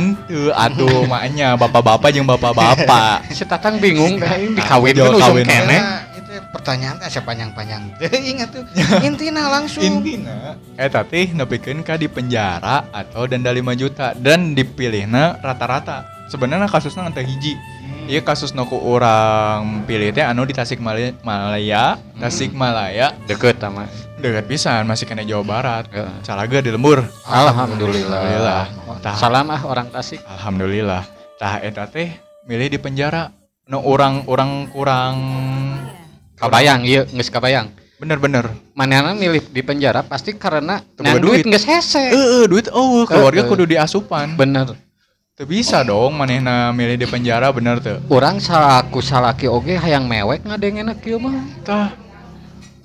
Atuh 0.66 1.06
maknya 1.06 1.54
bapak-bapak 1.54 2.10
jeung 2.10 2.26
bapak-bapak 2.26 3.22
Si 3.38 3.46
Tatang 3.46 3.78
bingung 3.78 4.18
kan 4.20 4.34
usum 5.14 5.30
kawin. 5.30 5.46
kene. 5.46 5.78
Pertanyaan 6.56 6.96
teh 6.96 7.20
panjang-panjang. 7.20 7.82
Ingat 8.32 8.48
tuh. 8.56 8.64
Intina 9.06 9.52
langsung. 9.52 9.84
intina 9.84 10.56
eta 10.76 11.04
teh 11.04 11.32
nepikeun 11.32 11.80
ka 11.84 11.96
di 11.96 12.08
penjara 12.08 12.88
atau 12.92 13.24
denda 13.28 13.52
5 13.52 13.80
juta 13.80 14.12
dan 14.16 14.52
dipilihna 14.52 15.40
rata-rata 15.40 16.04
sebenarnya 16.28 16.68
kasusnya 16.68 17.08
teh 17.12 17.24
hiji 17.24 17.56
Iya 18.06 18.22
kasus 18.22 18.54
ku 18.54 18.78
orang 18.78 19.82
pilih 19.82 20.14
teh 20.14 20.22
anu 20.22 20.46
di 20.46 20.54
Tasikmalaya, 20.54 21.18
Malaya, 21.26 21.98
Tasikmalaya 22.22 23.10
deket 23.26 23.58
sama 23.58 23.90
dekat 24.22 24.46
pisan 24.46 24.86
masih 24.86 25.10
kena 25.10 25.26
Jawa 25.26 25.42
Barat. 25.42 25.90
Heeh. 25.90 26.22
Calaga 26.22 26.62
di 26.62 26.70
lembur. 26.70 27.02
Alhamdulillah. 27.26 28.22
Alhamdulillah. 28.22 28.64
Tah, 29.02 29.18
Salam 29.18 29.50
ah 29.50 29.58
orang 29.66 29.90
Tasik. 29.90 30.22
Alhamdulillah. 30.22 31.02
Tah 31.34 31.58
eta 31.58 31.90
teh 31.90 32.14
milih 32.46 32.70
di 32.70 32.78
penjara. 32.78 33.34
No 33.66 33.82
orang 33.82 34.22
orang 34.30 34.70
kurang 34.70 35.18
Kabayang, 36.36 36.84
iya 36.84 37.02
geus 37.08 37.32
kabayang. 37.32 37.72
bener-bener. 37.96 38.52
Manehna 38.76 39.16
milih 39.16 39.40
di 39.48 39.64
penjara 39.64 40.04
pasti 40.04 40.36
karena 40.36 40.84
nang 41.00 41.16
duit 41.16 41.48
geus 41.48 41.64
hese. 41.64 42.12
Eh, 42.12 42.44
duit 42.44 42.68
oh 42.68 43.08
keluarga 43.08 43.48
kudu 43.48 43.64
diasupan. 43.64 44.36
Bener. 44.36 44.76
Teu 45.36 45.44
bisa 45.44 45.84
dong 45.84 46.16
manehna 46.16 46.72
milih 46.72 46.96
di 46.96 47.06
penjara 47.08 47.52
bener 47.52 47.80
teu. 47.80 48.00
Orang 48.12 48.40
salaku 48.40 49.00
salaki 49.00 49.48
oge 49.48 49.76
hayang 49.76 50.08
mewek 50.08 50.44
ngadengena 50.44 50.96
kieu 50.96 51.20
mah. 51.20 51.40
Tah 51.64 51.92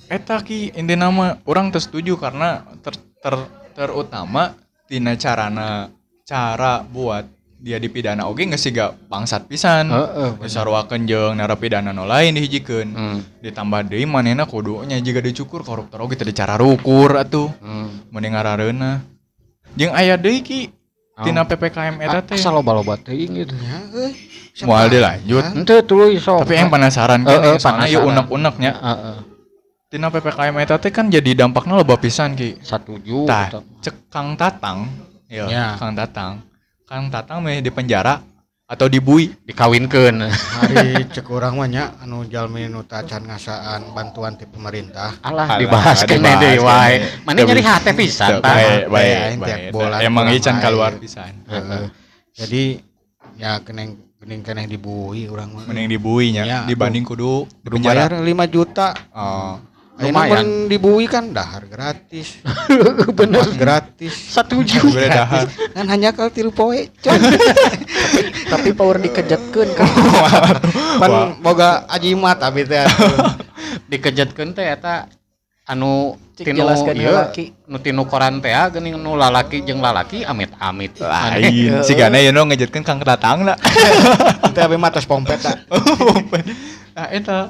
eta 0.08 0.40
ki 0.40 0.72
inti 0.76 0.96
nama 0.96 1.40
orang 1.48 1.72
teu 1.72 1.80
setuju 1.80 2.16
karena 2.20 2.64
ter, 2.80 2.96
ter 3.20 3.36
terutama 3.72 4.56
tina 4.84 5.16
carana 5.16 5.88
cara 6.28 6.84
buat 6.84 7.24
dia 7.62 7.78
dipidana 7.78 8.26
oge 8.26 8.42
geus 8.50 8.58
siga 8.58 8.98
bangsat 9.06 9.46
pisan. 9.46 9.86
Heeh. 9.86 10.34
Disarwakeun 10.42 11.06
jeung 11.06 11.38
narapidana 11.38 11.94
nu 11.94 12.02
lain 12.02 12.34
dihijikeun. 12.34 12.88
Hmm. 12.90 13.18
Ditambah 13.38 13.86
deui 13.86 14.02
manehna 14.02 14.50
kudunya 14.50 14.98
jika 14.98 15.22
dicukur 15.22 15.62
koruptor 15.62 16.02
oge 16.02 16.18
teu 16.18 16.26
dicara 16.26 16.58
rukur 16.58 17.14
atuh. 17.14 17.54
Hmm. 17.62 18.10
Mending 18.10 18.34
ngarareuna. 18.34 19.06
Jeung 19.78 19.94
aya 19.94 20.18
deui 20.18 20.42
ki 20.42 20.74
tina 21.22 21.46
PPKM 21.46 22.02
eta 22.02 22.18
teh. 22.26 22.34
Asal 22.34 22.58
loba-loba 22.58 22.98
teuing 22.98 23.46
gitu. 23.46 23.54
Ya, 23.54 23.78
euy. 23.94 24.12
Moal 24.66 24.90
dilanjut. 24.90 25.44
Henteu 25.54 25.80
tuluy 25.86 26.18
sok. 26.18 26.44
Tapi 26.44 26.58
yang 26.60 26.68
penasaran 26.68 27.24
Eh, 27.24 27.30
kan 27.30 27.40
eh, 27.40 27.56
soalnya 27.56 27.86
penasaran. 27.86 27.94
yuk 27.94 28.02
unek-uneknya. 28.04 28.72
Heeh. 28.74 29.16
Tina 29.88 30.08
PPKM 30.10 30.56
eta 30.60 30.76
teh 30.76 30.90
kan 30.90 31.06
jadi 31.08 31.46
dampaknya 31.46 31.78
loba 31.78 31.94
pisan 31.96 32.34
ki. 32.34 32.58
Satuju. 32.60 33.24
Tah, 33.24 33.48
gitu. 33.48 33.60
cek 33.80 33.94
Kang 34.10 34.34
Tatang. 34.34 34.90
Ya, 35.30 35.46
Ya. 35.48 35.66
Kang 35.80 35.96
Tatang. 35.96 36.44
Kang 36.88 37.08
Tatang 37.08 37.40
meh 37.40 37.62
di 37.62 37.70
penjara 37.70 38.20
atau 38.72 38.86
dibui. 38.88 39.28
dikawinkeun. 39.44 40.16
Hari 40.32 41.04
cek 41.12 41.28
urang 41.28 41.60
mah 41.60 41.68
nya 41.68 41.84
anu 42.00 42.24
jalmi 42.24 42.64
nu 42.66 42.82
tacan 42.88 43.28
ngasaan 43.28 43.92
bantuan 43.92 44.40
ti 44.40 44.48
pemerintah. 44.48 45.20
Alah 45.20 45.44
Alah, 45.44 45.60
dibahas 45.60 45.98
kene 46.08 46.24
dibahas 46.24 46.40
deui 46.40 46.58
wae. 46.64 46.94
Mana 47.28 47.38
nyari 47.44 47.62
hate 47.62 47.92
pisan 47.92 48.40
tah. 48.40 48.56
Tiap 48.56 48.88
baik. 48.88 49.72
bulan 49.74 50.00
Emang 50.00 50.26
ican 50.32 50.56
keluar 50.58 50.96
pisan. 50.96 51.32
Heeh. 51.48 51.84
Jadi 52.32 52.62
ya 53.36 53.60
keneng 53.60 54.00
kening 54.16 54.40
keneh 54.40 54.64
dibui 54.64 55.28
urang 55.28 55.52
mah. 55.52 55.68
Mending 55.68 55.92
dibui 55.92 56.32
nya 56.32 56.42
Ya, 56.46 56.58
dibanding 56.64 57.04
kudu 57.04 57.44
Kudu 57.66 57.76
bayar 57.82 58.14
5 58.14 58.24
juta. 58.48 58.96
Oh. 59.12 59.60
Lumayan. 60.00 60.72
dibui 60.72 61.04
kan 61.04 61.36
dahar 61.36 61.68
gratis. 61.68 62.40
Bener. 63.18 63.44
Gratis. 63.52 64.32
Satuju. 64.32 64.88
Beda 64.88 65.24
dahar. 65.24 65.46
Kan 65.76 65.86
hanya 65.92 66.16
kalau 66.16 66.32
tilu 66.32 66.48
poe. 66.48 66.88
Tapi 68.52 68.72
power 68.72 68.96
dikejetkeun 68.96 69.68
kan. 69.76 69.88
Pan 71.00 71.36
boga 71.44 71.84
ajimat 71.92 72.40
abi 72.40 72.64
teh. 72.64 72.80
atuh. 72.82 73.36
Dikejetkeun 73.92 74.56
teh 74.56 74.64
eta 74.64 75.12
anu 75.68 76.16
Cik 76.32 76.48
tinu 76.48 76.64
lalaki. 76.64 77.52
nu 77.68 77.76
tinu 77.76 78.08
koran 78.08 78.40
teh 78.40 78.56
geuning 78.72 78.96
nu 78.96 79.12
lalaki 79.14 79.60
jeung 79.60 79.84
lalaki 79.84 80.24
amit-amit. 80.24 80.96
Lain. 81.04 81.84
Si 81.84 81.92
Gana 81.92 82.16
ya 82.16 82.32
no 82.32 82.48
ngejetkeun 82.48 82.80
Kang 82.80 82.98
Tatang 83.04 83.44
lah. 83.44 83.60
Teh 84.56 84.62
abi 84.64 84.80
mah 84.80 84.88
tos 84.88 85.04
pompet 85.04 85.40
nah 86.92 87.08
eta 87.08 87.48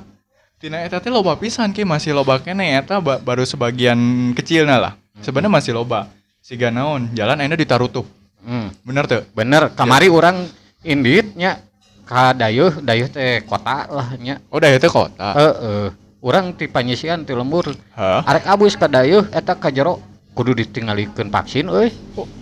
tina 0.62 0.78
eta 0.78 1.02
teh 1.02 1.11
loba 1.11 1.35
pisan 1.35 1.75
ki 1.75 1.83
masih 1.83 2.14
loba 2.14 2.38
kene 2.38 2.78
eta 2.78 3.02
ba- 3.02 3.19
baru 3.19 3.42
sebagian 3.42 3.99
kecilna 4.31 4.78
lah 4.78 4.92
sebenarnya 5.19 5.50
masih 5.50 5.75
loba 5.75 6.07
siga 6.38 6.71
naon 6.71 7.11
jalan 7.12 7.35
akhirnya 7.37 7.59
ditarutup 7.59 8.07
Hmm. 8.42 8.75
bener 8.83 9.07
tuh 9.07 9.23
Bener, 9.33 9.71
kamari 9.71 10.11
orang 10.11 10.50
indit 10.83 11.31
nya 11.35 11.62
ka 12.02 12.35
dayeuh, 12.35 12.83
dayeuh 12.83 13.07
teh 13.07 13.38
kota 13.42 13.87
lah 13.87 14.19
nya. 14.19 14.42
oh 14.50 14.59
dah 14.59 14.66
itu 14.66 14.87
kota 14.88 15.31
Heeh. 15.33 15.87
Urang 16.19 16.50
ti 16.50 16.66
panyisian 16.66 17.23
ti 17.23 17.35
lembur. 17.35 17.71
Hah? 17.95 18.23
Arek 18.23 18.47
abus 18.47 18.75
ka 18.75 18.87
dayeuh 18.87 19.31
eta 19.31 19.54
ka 19.54 19.71
jero 19.71 20.02
kudu 20.35 20.54
ditinggalikeun 20.54 21.31
vaksin 21.31 21.66
euy. 21.66 21.95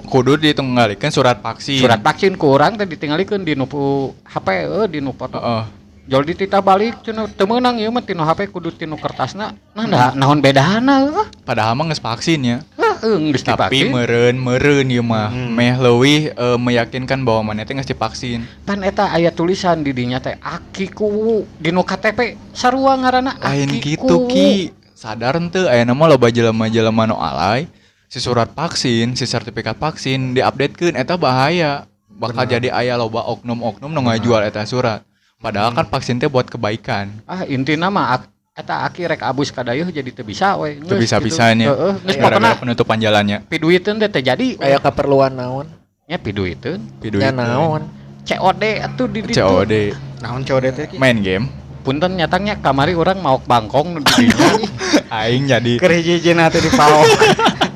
kudu 0.05 0.37
ditunggalikeun 0.37 1.09
surat 1.09 1.37
vaksin 1.39 1.81
Surat 1.81 2.01
vaksin 2.01 2.33
ku 2.35 2.49
urang 2.51 2.77
teh 2.77 2.85
ditinggalikeun 2.85 3.45
di 3.45 3.53
nupu 3.53 4.13
HP 4.25 4.49
euy 4.67 4.89
di 4.89 4.99
nu 5.01 5.13
foto. 5.13 5.37
Heeh. 5.37 5.80
Jol 6.09 6.25
ditita 6.25 6.65
balik 6.65 7.05
cenah 7.05 7.29
teu 7.29 7.45
meunang 7.45 7.77
ieu 7.77 7.93
mah 7.93 8.01
tinu 8.01 8.25
HP 8.25 8.49
kudu 8.49 8.73
tinu 8.73 8.97
kertasna. 8.97 9.53
Nah, 9.77 9.85
nah 9.85 10.11
naon 10.17 10.41
bedana 10.41 11.05
euy? 11.05 11.29
padahal 11.45 11.77
mah 11.77 11.93
geus 11.93 12.01
vaksin 12.01 12.41
ya. 12.41 12.59
Heeh, 12.81 13.35
geus 13.35 13.45
tapi 13.45 13.93
meren 13.93 14.41
meren 14.41 14.87
ieu 14.89 15.05
mah. 15.05 15.29
Hmm. 15.29 15.53
meh 15.53 15.77
leuwih 15.77 16.33
eh, 16.33 16.59
meyakinkan 16.59 17.21
bahwa 17.21 17.53
mana 17.53 17.69
teh 17.69 17.77
geus 17.77 17.87
divaksin. 17.87 18.49
Pan 18.65 18.81
eta 18.81 19.13
aya 19.13 19.29
tulisan 19.29 19.85
di 19.85 19.93
dinya 19.93 20.23
teh 20.23 20.41
aki 20.41 20.89
ku 20.89 21.45
di 21.61 21.69
nu 21.69 21.85
KTP 21.85 22.39
sarua 22.57 22.97
ngaranna 22.97 23.37
lain 23.37 23.69
gitu 23.79 24.25
ki. 24.25 24.73
Sadar 24.97 25.37
ente 25.37 25.69
aya 25.69 25.85
nama 25.85 26.11
loba 26.11 26.33
jelema-jelema 26.33 27.07
nu 27.07 27.17
alay 27.21 27.69
si 28.11 28.19
surat 28.19 28.51
vaksin 28.51 29.15
si 29.15 29.25
sertifikat 29.29 29.77
vaksin 29.77 30.33
diupdatekeun 30.33 30.97
eta 30.97 31.21
bahaya. 31.21 31.85
Bakal 32.21 32.45
Benar. 32.45 32.53
jadi 32.53 32.69
aya 32.69 33.01
loba 33.01 33.25
oknum-oknum 33.33 33.95
nu 33.95 34.05
ngajual 34.05 34.45
eta 34.45 34.61
surat 34.69 35.01
padahal 35.41 35.73
kan 35.73 35.89
vaksin 35.89 36.21
teh 36.21 36.29
buat 36.29 36.47
kebaikan 36.47 37.25
Ah 37.25 37.43
intina 37.45 37.89
mah 37.89 38.15
ak- 38.15 38.29
eta 38.53 38.85
aki 38.85 39.09
rek 39.09 39.25
abus 39.25 39.49
ka 39.49 39.65
dayeuh 39.65 39.89
jadi 39.89 40.13
teu 40.13 40.21
bisa 40.21 40.53
we. 40.55 40.77
Teu 40.79 41.01
Geus 41.01 41.09
bisa-bisanya. 41.09 41.65
gitu. 41.65 41.73
Heeh, 41.73 41.95
geus 42.05 42.17
pokona 42.21 42.51
penutupan 42.55 43.01
jalannya 43.01 43.41
piduiteun 43.43 43.97
teh 43.97 44.11
teh 44.11 44.21
jadi. 44.21 44.61
Aya 44.61 44.77
keperluan 44.77 45.33
naon? 45.33 45.65
nya 46.05 46.19
piduiteun. 46.19 47.01
Piduit 47.01 47.25
Ya 47.25 47.33
naon? 47.33 47.89
COD 48.21 48.63
atuh 48.79 49.09
di 49.09 49.21
ditu. 49.25 49.41
COD 49.41 49.97
Naon 50.21 50.45
COD 50.45 50.65
teh 50.71 50.87
main 51.01 51.17
game 51.19 51.49
Punten 51.81 52.13
nyatanya 52.13 52.61
kamari 52.61 52.93
orang 52.93 53.17
mau 53.19 53.41
bangkong 53.41 54.05
di 54.05 54.29
aing 55.17 55.49
jadi 55.49 55.81
Keur 55.81 55.89
hiji-hijina 55.91 56.53
teh 56.53 56.61
dipaok. 56.61 57.07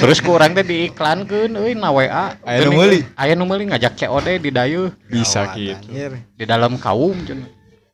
Terus 0.00 0.18
ku 0.24 0.32
urang 0.32 0.56
teh 0.56 0.64
diiklankeun 0.64 1.52
euy 1.60 1.76
na 1.76 1.92
WA. 1.92 2.32
Aya 2.40 2.64
nu 2.64 2.72
meuli? 2.72 3.04
Aya 3.12 3.36
nu 3.36 3.44
meuli 3.44 3.68
ngajak 3.68 4.00
COD 4.00 4.40
di 4.40 4.48
dayeuh 4.48 4.88
bisa 5.12 5.52
gitu 5.52 5.92
di 6.34 6.44
dalam 6.48 6.80
kaum 6.80 7.12
cenah. 7.28 7.44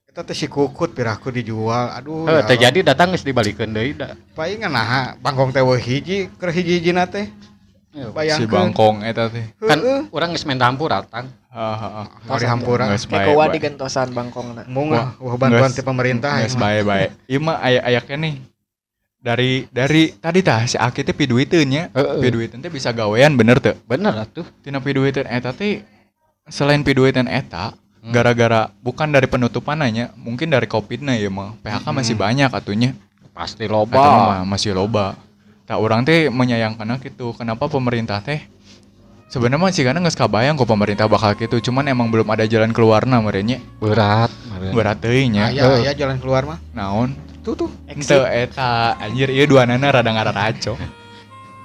Kita 0.06 0.22
teh 0.22 0.36
si 0.38 0.46
kukut 0.46 0.94
piraku 0.94 1.34
dijual. 1.34 1.92
Aduh. 1.98 2.30
Heuh, 2.30 2.40
ya 2.40 2.46
teh 2.46 2.54
Allah. 2.54 2.64
jadi 2.70 2.78
datang 2.94 3.10
geus 3.10 3.26
dibalikeun 3.26 3.74
deui 3.74 3.98
da. 3.98 4.14
Paling 4.38 4.62
nah 4.70 5.18
bangkong 5.18 5.50
teh 5.50 5.60
weuh 5.66 5.76
hiji 5.82 6.30
keur 6.38 6.54
hiji-hijina 6.54 7.10
teh. 7.10 7.26
si 7.96 8.04
Bayangkeun. 8.12 8.52
bangkong 8.52 8.96
eta 9.08 9.32
teh 9.32 9.56
Kan 9.56 9.80
urang 10.12 10.30
geus 10.30 10.46
main 10.46 10.62
campur 10.62 10.94
atang. 10.94 11.26
Heeh. 11.50 12.06
Mau 12.28 12.38
dihampura. 12.38 12.86
Geus 12.94 13.10
Kayak 13.10 13.34
bae. 13.34 13.50
digentosan 13.58 14.14
bangkongna. 14.14 14.62
Munga 14.70 15.18
wah 15.18 15.34
bantuan 15.34 15.74
ti 15.74 15.82
pemerintah. 15.82 16.38
Geus 16.44 16.54
ya, 16.54 16.60
bae 16.62 16.80
bae. 16.86 17.06
Ieu 17.26 17.42
mah 17.42 17.58
aya 17.58 17.82
aya 17.82 18.00
nih. 18.14 18.55
Dari 19.16 19.66
dari 19.72 20.14
tadi 20.14 20.40
tah 20.44 20.68
si 20.68 20.78
Aki 20.78 21.02
teh 21.02 21.16
piduiteun 21.16 21.66
nya. 21.66 21.82
Heeh. 21.90 22.20
Piduiteun 22.22 22.62
teh 22.62 22.70
bisa 22.70 22.94
gawean 22.94 23.34
bener 23.34 23.58
teu? 23.58 23.74
Bener 23.88 24.14
atuh. 24.14 24.46
Tina 24.62 24.78
piduiteun 24.78 25.26
eta 25.26 25.50
teh 25.50 25.82
selain 26.46 26.84
piduiteun 26.86 27.26
eta 27.26 27.74
Hmm. 28.06 28.14
gara-gara 28.14 28.70
bukan 28.86 29.10
dari 29.10 29.26
penutupan 29.26 29.82
nya, 29.90 30.14
mungkin 30.14 30.46
dari 30.46 30.70
Covid-na 30.70 31.18
ya 31.18 31.26
mah. 31.26 31.58
PHK 31.58 31.90
masih 31.90 32.14
banyak 32.14 32.46
atunya. 32.54 32.94
Pasti 33.34 33.66
loba. 33.66 33.98
mah 33.98 34.46
masih 34.46 34.78
loba. 34.78 35.18
Tak 35.66 35.82
orang 35.82 36.06
teh 36.06 36.30
menyayangkan 36.30 36.86
gitu. 37.02 37.34
Kenapa 37.34 37.66
pemerintah 37.66 38.22
teh 38.22 38.46
sebenarnya 39.26 39.58
masih 39.58 39.82
karena 39.82 39.98
nggak 40.06 40.14
kabayang 40.14 40.54
kok 40.54 40.70
pemerintah 40.70 41.10
bakal 41.10 41.34
gitu. 41.34 41.58
Cuman 41.58 41.82
emang 41.90 42.06
belum 42.06 42.30
ada 42.30 42.46
jalan 42.46 42.70
keluarnya 42.70 43.18
merenya. 43.18 43.58
berat. 43.82 44.30
berat. 44.30 44.70
Berat 44.70 44.96
teuing 45.02 45.30
nya. 45.34 45.50
Aya 45.50 45.82
aya 45.82 45.92
jalan 45.98 46.22
keluar 46.22 46.46
mah. 46.46 46.62
Naon? 46.78 47.10
Tuh 47.46 47.54
tuh. 47.54 47.70
Ente 47.86 48.18
eta 48.42 48.98
anjir 48.98 49.30
ieu 49.30 49.46
dua 49.46 49.62
nana 49.62 49.86
rada 49.94 50.10
ngararaco. 50.10 50.74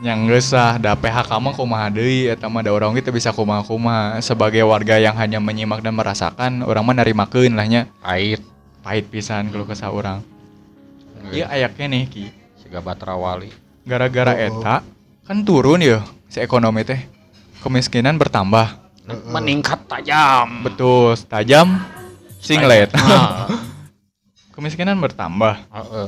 Yang 0.06 0.20
geus 0.30 0.50
ah 0.54 0.78
da 0.78 0.94
PHK 0.94 1.42
mah 1.42 1.54
kumaha 1.58 1.90
deui 1.90 2.30
eta 2.30 2.46
mah 2.46 2.62
da 2.62 2.70
urang 2.70 2.94
kita 2.94 3.10
bisa 3.10 3.34
kumaha-kumaha 3.34 4.22
sebagai 4.22 4.62
warga 4.62 5.02
yang 5.02 5.18
hanya 5.18 5.42
menyimak 5.42 5.82
dan 5.82 5.98
merasakan 5.98 6.62
orang 6.62 6.86
mah 6.86 7.02
narimakeun 7.02 7.58
lah 7.58 7.66
nya. 7.66 7.90
Pahit. 7.98 8.46
Pahit 8.86 9.10
pisan 9.10 9.50
kalau 9.50 9.66
kesah 9.66 9.90
urang. 9.90 10.22
Ieu 11.34 11.50
aya 11.50 11.66
keneh 11.66 12.06
ki. 12.06 12.30
Siga 12.62 12.78
Batrawali. 12.78 13.50
Gara-gara 13.82 14.38
Oh. 14.38 14.46
eta 14.54 14.76
kan 15.26 15.38
turun 15.42 15.82
ya 15.82 16.06
si 16.30 16.38
ekonomi 16.46 16.86
teh. 16.86 17.02
Kemiskinan 17.66 18.22
bertambah. 18.22 18.78
Meningkat 19.34 19.82
tajam. 19.90 20.62
Betul, 20.62 21.18
tajam 21.26 21.82
singlet. 22.38 22.94
Ah, 23.02 23.46
Kemiskinan 24.52 25.00
bertambah. 25.00 25.56
heeh. 25.68 26.08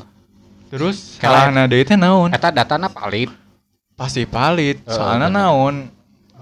Terus 0.68 1.22
Kela- 1.22 1.48
salahna 1.48 1.70
deui 1.70 1.86
teh 1.86 1.94
naon? 1.94 2.34
Eta 2.34 2.50
datana 2.50 2.90
palit. 2.90 3.30
Pasti 3.94 4.26
palit. 4.26 4.82
Heeh, 4.82 4.90
Soalnya 4.90 5.30
bener. 5.30 5.40
naon? 5.46 5.76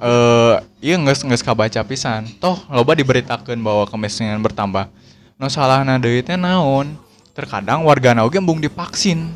eh 0.01 0.55
iya 0.81 0.98
geus 0.98 1.22
geus 1.22 1.46
kabaca 1.46 1.77
pisan. 1.86 2.25
Toh 2.41 2.58
loba 2.74 2.98
diberitakeun 2.98 3.62
bahwa 3.62 3.86
kemiskinan 3.86 4.41
bertambah. 4.41 4.89
Nu 5.38 5.46
salahna 5.46 6.01
deui 6.01 6.25
teh 6.25 6.34
naon? 6.34 6.98
Terkadang 7.31 7.86
warga 7.86 8.17
oge 8.20 8.41
embung 8.41 8.58
divaksin. 8.58 9.29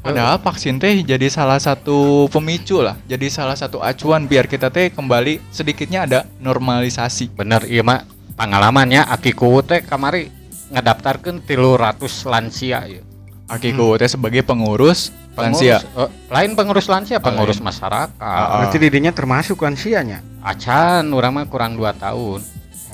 Padahal 0.00 0.36
vaksin 0.36 0.76
teh 0.76 1.00
jadi 1.00 1.28
salah 1.28 1.56
satu 1.56 2.28
pemicu 2.28 2.80
lah, 2.80 2.92
jadi 3.04 3.24
salah 3.28 3.56
satu 3.56 3.80
acuan 3.80 4.24
biar 4.24 4.44
kita 4.44 4.68
teh 4.68 4.92
kembali 4.92 5.40
sedikitnya 5.48 6.04
ada 6.04 6.20
normalisasi. 6.38 7.32
bener 7.32 7.64
iya 7.64 7.80
mah 7.80 8.04
pengalamannya 8.36 9.00
aki 9.02 9.32
kuwu 9.32 9.60
teh 9.60 9.80
kamari 9.80 10.28
ngedaftarkan 10.74 11.46
tilu 11.46 11.78
ratus 11.78 12.26
lansia 12.26 12.82
ya. 12.90 13.02
Akiku 13.46 13.94
teh 14.00 14.08
sebagai 14.08 14.42
pengurus 14.42 15.12
lansia. 15.36 15.78
Pengurus, 15.84 16.08
eh, 16.08 16.10
lain 16.32 16.50
pengurus 16.56 16.86
lansia, 16.88 17.18
pengurus 17.20 17.60
lain. 17.60 17.68
masyarakat. 17.70 18.08
Ah. 18.18 18.64
Berarti 18.64 18.76
didinya 18.80 19.12
termasuk 19.12 19.60
lansianya. 19.60 20.24
Acan, 20.40 21.12
orang 21.12 21.32
mah 21.32 21.44
kurang 21.46 21.76
2 21.76 21.92
tahun. 21.94 22.40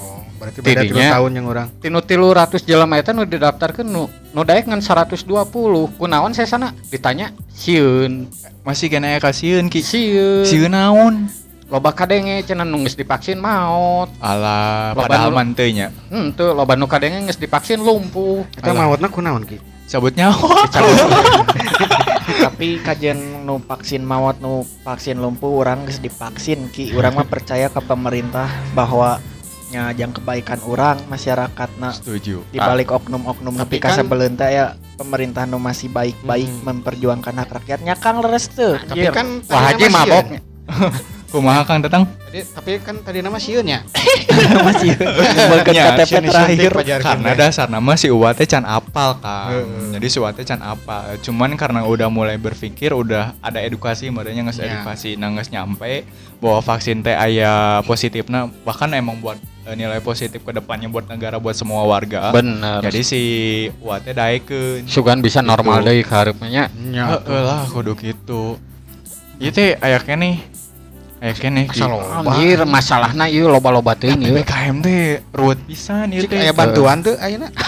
Oh, 0.01 0.25
berarti 0.41 0.59
beda 0.65 0.81
tilu 0.81 0.97
tahun 0.97 1.31
yang 1.37 1.47
orang. 1.47 1.67
Tinu 1.79 2.01
tilu 2.01 2.33
ratus 2.33 2.65
jelema 2.65 2.97
eta 2.97 3.13
nu 3.13 3.29
didaftarkeun 3.29 3.85
nu 3.85 4.09
nu 4.09 4.41
daek 4.43 4.65
ngan 4.65 4.81
120. 4.81 5.29
Kunaon 6.01 6.33
saya 6.33 6.49
sana 6.49 6.73
ditanya 6.89 7.37
sieun. 7.53 8.33
Masih 8.65 8.89
kena 8.89 9.13
aya 9.13 9.21
kasieun 9.21 9.69
ki. 9.69 9.85
Sieun. 9.85 10.49
Sieun 10.49 10.73
naon? 10.73 11.29
Loba 11.71 11.95
kadenge 11.95 12.43
cenah 12.43 12.67
nu 12.67 12.83
geus 12.83 12.95
divaksin 12.95 13.39
maot. 13.39 14.11
Alah, 14.19 14.91
Loba 14.91 15.07
padahal 15.07 15.31
nu- 15.31 15.39
manteunya. 15.39 15.95
Henteu 16.11 16.51
loba 16.51 16.75
nu 16.75 16.85
kadenge 16.85 17.23
geus 17.25 17.39
divaksin 17.39 17.79
lumpuh. 17.79 18.43
Eta 18.53 18.75
mautna 18.75 19.07
kunaon 19.07 19.47
ki? 19.47 19.63
Cabut 19.87 20.11
nyawa. 20.13 20.67
tapi 22.41 22.79
kajian 22.79 23.19
nu 23.43 23.59
vaksin 23.61 24.03
maut 24.03 24.39
nu 24.39 24.63
vaksin 24.83 25.19
lumpuh 25.19 25.51
orang 25.57 25.83
geus 25.83 25.99
divaksin 25.99 26.71
ki 26.71 26.95
orang 26.95 27.15
mah 27.15 27.27
percaya 27.27 27.67
ke 27.67 27.81
pemerintah 27.81 28.47
bahwa 28.71 29.19
nyajang 29.71 30.11
kebaikan 30.13 30.59
orang 30.65 30.99
masyarakatna 31.07 31.91
Setuju. 31.93 32.43
di 32.45 32.59
balik 32.59 32.91
oknum-oknum 32.93 33.55
Tapi 33.57 33.67
nepi 33.67 33.77
kan- 33.79 33.95
ka 33.95 33.99
sabeleun 33.99 34.35
teh 34.35 34.51
ya 34.53 34.67
pemerintah 34.95 35.43
nu 35.45 35.59
masih 35.59 35.87
baik-baik 35.89 36.47
Hmm. 36.49 36.63
memperjuangkan 36.65 37.35
hak 37.37 37.51
rakyatnya 37.53 37.95
kang 37.97 38.19
leres 38.19 38.47
teu 38.49 38.75
Tapi 38.77 39.07
kan 39.09 39.43
Wah 39.45 39.63
haji 39.65 39.75
tadi 39.77 39.85
nama 39.85 39.99
mabok. 40.01 40.27
Kumaha 41.31 41.63
Kang 41.63 41.79
Tetang? 41.79 42.11
Tadi, 42.27 42.43
tapi 42.45 42.71
kan 42.79 42.99
tadi 43.01 43.23
nama 43.23 43.39
sieunnya. 43.39 43.87
masih 44.61 44.95
ngumpulkeun 44.95 45.75
Ya, 45.75 45.85
KTP 45.95 46.07
sieun 46.09 46.25
terakhir 46.27 46.71
pajar 46.73 46.99
Karena 47.01 47.31
dasar 47.33 47.67
nama 47.67 47.95
si 47.95 48.07
Uwa 48.07 48.31
teh 48.31 48.45
can 48.45 48.63
apal 48.63 49.15
kan. 49.17 49.51
Heeh. 49.53 49.95
Jadi 49.95 50.07
si 50.07 50.19
Uwa 50.19 50.31
teh 50.31 50.43
can 50.43 50.59
apal. 50.59 51.15
Cuman 51.19 51.55
karena 51.55 51.83
udah 51.83 52.07
mulai 52.07 52.35
berpikir 52.35 52.91
udah 52.93 53.39
ada 53.39 53.59
edukasi 53.59 54.11
merenya 54.11 54.43
nggak 54.43 54.59
Ya. 54.59 54.75
edukasi 54.75 55.15
nah 55.15 55.31
nggak 55.31 55.51
nyampe 55.51 56.03
bahwa 56.37 56.59
vaksin 56.61 57.01
teh 57.01 57.15
aya 57.15 57.79
positifnya 57.81 58.51
bahkan 58.61 58.91
emang 58.91 59.19
buat 59.19 59.39
eh, 59.65 59.75
nilai 59.75 59.99
positif 60.01 60.41
ke 60.41 60.51
depannya 60.51 60.87
buat 60.87 61.07
negara 61.07 61.39
buat 61.39 61.55
semua 61.55 61.83
warga. 61.85 62.31
Bener. 62.31 62.83
Jadi 62.83 63.01
si 63.01 63.23
Uwa 63.79 63.99
teh 63.99 64.11
daekeun. 64.13 64.83
sugan 64.85 65.19
bisa 65.19 65.39
normal 65.41 65.79
Gitu. 65.81 65.87
deui 65.89 66.03
kahareupeunnya. 66.03 66.75
Nya. 66.85 67.05
Heeh 67.17 67.41
lah 67.41 67.63
kudu 67.67 67.95
gitu. 67.95 68.59
Ieu 69.39 69.49
teh 69.49 69.73
aya 69.75 69.97
keneh. 71.21 71.29
Aya 71.29 71.35
keneh 71.37 71.65
ki. 71.69 71.81
Asal 71.81 71.89
loba. 71.93 72.33
Anjir, 72.33 72.59
masalahna 72.65 73.25
ieu 73.29 73.47
loba-loba 73.47 73.93
teuing 73.93 74.25
ieu. 74.25 74.33
PPKM 74.41 74.77
teh 74.81 75.21
ruwet 75.31 75.61
pisan 75.69 76.09
ieu 76.17 76.25
teh. 76.25 76.41
aya 76.41 76.57
bantuan 76.57 77.05
tuh 77.05 77.15
ayeuna. 77.21 77.53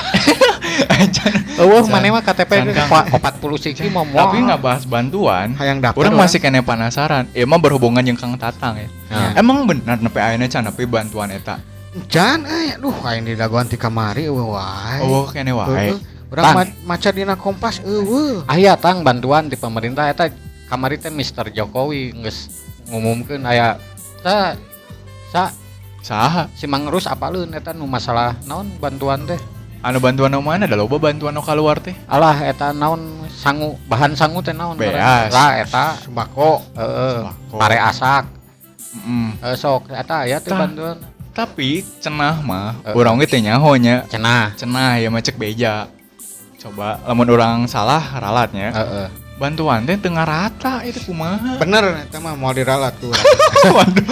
Eueuh 1.61 1.85
maneh 1.85 2.09
mah 2.09 2.25
KTP 2.25 2.65
can, 2.65 2.69
Kang. 2.73 2.89
pa- 2.89 3.37
40 3.37 3.61
siki 3.61 3.93
mah 3.93 4.09
Tapi 4.09 4.41
bahas 4.57 4.89
bantuan. 4.89 5.53
Hayang 5.61 5.85
daftar. 5.85 6.01
Orang 6.01 6.17
masih 6.17 6.41
kena 6.41 6.65
penasaran. 6.65 7.29
Emang 7.37 7.61
berhubungan 7.61 8.01
yang 8.01 8.17
Kang 8.17 8.35
Tatang 8.41 8.81
ya. 8.81 8.89
Nah. 9.13 9.37
Emang 9.37 9.69
benar 9.69 10.01
nepi 10.01 10.17
ayeuna 10.17 10.49
can 10.49 10.65
nepi 10.65 10.89
bantuan 10.89 11.29
eta. 11.29 11.61
Jan 12.09 12.49
aya 12.49 12.81
duh 12.81 12.95
aing 13.05 13.29
di 13.29 13.37
dagoan 13.37 13.69
ti 13.69 13.77
kamari 13.77 14.25
eueuh 14.25 14.57
wae. 14.57 15.05
Oh, 15.05 15.29
kene 15.29 15.53
wae. 15.53 15.93
Urang 16.33 16.65
maca 16.89 17.11
dina 17.13 17.37
Kompas 17.37 17.85
eueuh. 17.85 18.49
Aya 18.49 18.81
tang 18.81 19.05
bantuan 19.05 19.53
di 19.53 19.61
pemerintah 19.61 20.09
eta 20.09 20.33
kamari 20.73 20.97
teh 20.97 21.13
Mister 21.13 21.53
Jokowi 21.53 22.17
geus 22.17 22.65
ngumumkan 22.93 23.41
aya 23.49 23.81
ta 24.21 24.53
sa 25.33 25.49
saha 26.05 26.45
simang 26.53 26.85
mangrus 26.85 27.09
apa 27.09 27.33
lu 27.33 27.49
eta 27.49 27.73
nu 27.73 27.89
masalah 27.89 28.37
naon 28.45 28.69
bantuan 28.77 29.25
teh? 29.25 29.41
Anu 29.83 29.99
bantuan 29.99 30.31
mana 30.39 30.69
ada 30.69 30.77
loba 30.77 31.01
bantuan 31.01 31.33
nu 31.33 31.41
keluar 31.41 31.81
teh? 31.81 31.97
Alah 32.05 32.37
eta 32.45 32.77
naon 32.77 33.25
sangu 33.33 33.81
bahan 33.89 34.13
sangu 34.13 34.45
teh 34.45 34.53
naon? 34.53 34.77
Beas. 34.77 35.33
Lah 35.33 35.57
eta 35.57 35.97
sembako 36.05 36.61
heeh 36.77 37.25
pare 37.57 37.81
asak. 37.81 38.29
Mm. 38.93 39.41
e, 39.41 39.49
sok 39.57 39.89
eta 39.89 40.29
aya 40.29 40.37
teh 40.37 40.53
bantuan. 40.53 41.01
tapi 41.33 41.81
cenah 41.97 42.45
mah 42.45 42.77
uh. 42.85 42.93
orang 42.93 43.17
nyaho 43.17 43.41
nyahonya. 43.41 44.05
Cenah. 44.13 44.53
Cenah 44.53 45.01
ya 45.01 45.09
macek 45.09 45.41
beja. 45.41 45.89
Coba 46.61 47.01
lamun 47.09 47.33
orang 47.33 47.65
salah 47.65 48.05
ralatnya. 48.21 48.69
Uh 48.69 48.83
-uh. 48.85 49.07
Bantuan 49.43 49.83
teh 49.83 49.99
teu 49.99 50.15
rata 50.15 50.87
itu 50.87 51.03
kumaha. 51.03 51.59
Bener 51.59 52.07
eta 52.07 52.23
mah 52.23 52.39
mau 52.39 52.55
diralat 52.55 52.95
tuh. 53.03 53.11
Waduh. 53.75 54.07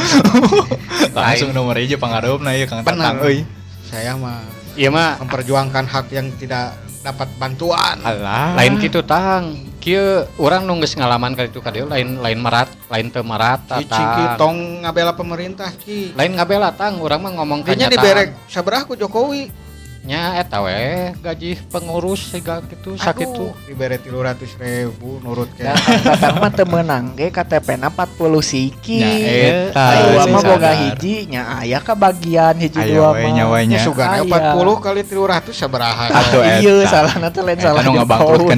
Langsung 1.14 1.54
nomor 1.54 1.78
aja 1.78 1.94
pangareupna 1.94 2.58
ieu 2.58 2.66
Kang 2.66 2.82
Bener. 2.82 2.98
Tatang 2.98 3.22
euy. 3.22 3.46
Saya 3.86 4.18
mah 4.18 4.42
ieu 4.74 4.90
mah 4.90 5.22
memperjuangkan 5.22 5.86
hak 5.86 6.10
yang 6.10 6.34
tidak 6.34 6.74
dapat 7.06 7.30
bantuan. 7.38 7.96
Alah. 8.02 8.58
lain 8.58 8.76
gitu 8.82 9.06
tang 9.06 9.54
kieu 9.80 10.26
urang 10.36 10.68
nu 10.68 10.76
geus 10.84 10.92
ngalaman 10.98 11.32
ka 11.32 11.48
itu 11.48 11.62
ka 11.62 11.72
dieu 11.72 11.88
lain 11.88 12.20
lain 12.20 12.38
merat 12.42 12.68
lain 12.92 13.08
teu 13.08 13.24
merata 13.24 13.80
Ci 13.80 13.88
Ciki 13.88 14.24
tang 14.34 14.36
tong 14.36 14.56
ngabela 14.84 15.16
pemerintah 15.16 15.70
Ci. 15.80 16.12
lain 16.12 16.36
ngabela 16.36 16.74
tang 16.76 17.00
urang 17.00 17.24
mah 17.24 17.32
ngomong 17.40 17.64
kenyataan. 17.64 17.94
diberek 17.94 18.28
sabaraha 18.50 18.84
ku 18.84 18.98
Jokowi. 18.98 19.69
Nya 20.00 20.32
eta 20.34 20.64
we 20.64 21.12
gaji 21.20 21.60
pengurus 21.68 22.32
siga 22.32 22.64
gitu 22.64 22.96
sakitu 22.96 23.52
Aduh, 23.52 23.68
dibere 23.68 24.00
300 24.00 24.48
ribu 24.56 25.20
nurut 25.20 25.52
dan 25.52 25.76
ke 25.76 25.92
Tatang 26.00 26.40
mah 26.40 26.48
teu 26.48 26.64
meunang 26.64 27.12
ge 27.12 27.28
KTP 27.28 27.76
na 27.76 27.92
40 27.92 28.16
siki 28.40 28.96
Nya 28.96 29.12
eta 29.68 29.86
sing 30.16 30.32
mah 30.32 30.40
boga 30.40 30.72
hiji 30.74 31.28
nya 31.28 31.42
aya 31.54 31.78
kebagian 31.78 32.56
hiji 32.56 32.80
Aya 32.80 32.88
dua 32.88 33.08
mah. 33.12 33.28
nya 33.28 33.44
we 33.46 33.60
nya. 33.68 33.76
Ya 33.76 33.84
sugana 33.84 34.24
Aya. 34.24 34.56
40 34.56 34.80
kali 34.80 35.00
300 35.04 35.52
sabaraha. 35.52 36.04
Atuh, 36.08 36.42
Iya, 36.58 36.72
eta. 36.80 36.88
salahna 36.88 37.28
teh 37.28 37.42
lain 37.44 37.60
salah 37.60 37.80
nu 37.84 37.92
ngabangkrut 37.92 38.40
ke. 38.40 38.56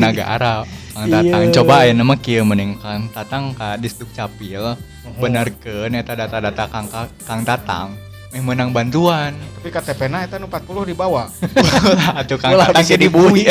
Kang 0.93 1.09
Tatang 1.09 1.43
Iya. 1.43 1.55
coba 1.57 1.75
aya 1.83 1.93
nama 1.93 2.15
kieu 2.15 2.45
mending 2.45 2.79
Kang 2.79 3.11
Tatang 3.11 3.57
ka 3.57 3.75
Disduk 3.75 4.13
Capil 4.13 4.77
benerkeun 5.17 5.91
eta 5.91 6.15
data-data 6.15 6.69
Kang 6.69 6.87
Kang 7.19 7.43
Tatang 7.43 7.97
meh 7.97 8.12
menang 8.35 8.73
bantuan. 8.73 9.37
Tapi 9.61 9.68
KTP 9.68 10.09
na 10.09 10.25
eta 10.25 10.40
nu 10.40 10.49
40 10.49 10.88
dibawa. 10.88 11.29
Atuh 12.18 12.40
Kang 12.40 12.57
Ulah 12.57 12.73
Tatang 12.73 12.81
bisa 12.81 12.90
jadi 12.90 13.07
bui. 13.07 13.45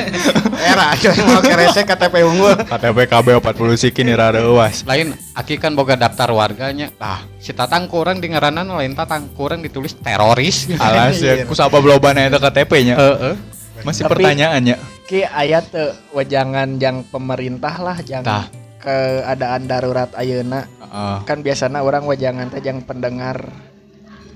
Era 0.70 0.92
aja 0.92 1.08
mau 1.24 1.40
kerese 1.40 1.80
KTP 1.82 2.14
unggul. 2.22 2.52
KTP 2.60 2.98
KB 3.06 3.26
40 3.40 3.48
siki 3.78 4.02
nih 4.02 4.14
rareuas. 4.14 4.84
lain 4.84 5.16
aki 5.32 5.56
kan 5.56 5.72
boga 5.72 5.94
daftar 5.94 6.28
warganya 6.28 6.92
lah 6.96 7.22
si 7.36 7.50
tatang 7.50 7.86
kurang 7.86 8.18
di 8.18 8.28
ngaranan 8.28 8.68
lain 8.68 8.92
tatang 8.92 9.32
kurang 9.32 9.62
ditulis 9.62 9.94
teroris 9.94 10.68
Alas 10.78 11.16
ya 11.16 11.32
Iya. 11.34 11.44
ku 11.44 11.54
sabab 11.54 11.80
lobana 11.80 12.26
eta 12.26 12.36
KTP 12.38 12.72
nya. 12.84 12.94
Heeh. 12.94 13.34
Masih 13.80 14.04
Tapi- 14.04 14.12
pertanyaannya. 14.20 14.76
Ki 15.06 15.24
aya 15.24 15.62
teu 15.62 15.88
wajangan 16.12 16.76
yang 16.76 17.00
pemerintah 17.02 17.74
lah 17.78 17.96
yang 18.02 18.20
Tah. 18.20 18.44
keadaan 18.78 19.64
darurat 19.64 20.12
ayeuna 20.12 20.68
Heeh. 20.78 21.16
kan 21.24 21.40
biasanya 21.40 21.80
orang 21.80 22.04
wajangan 22.04 22.46
teh 22.48 22.60
yang 22.60 22.82
pendengar 22.82 23.40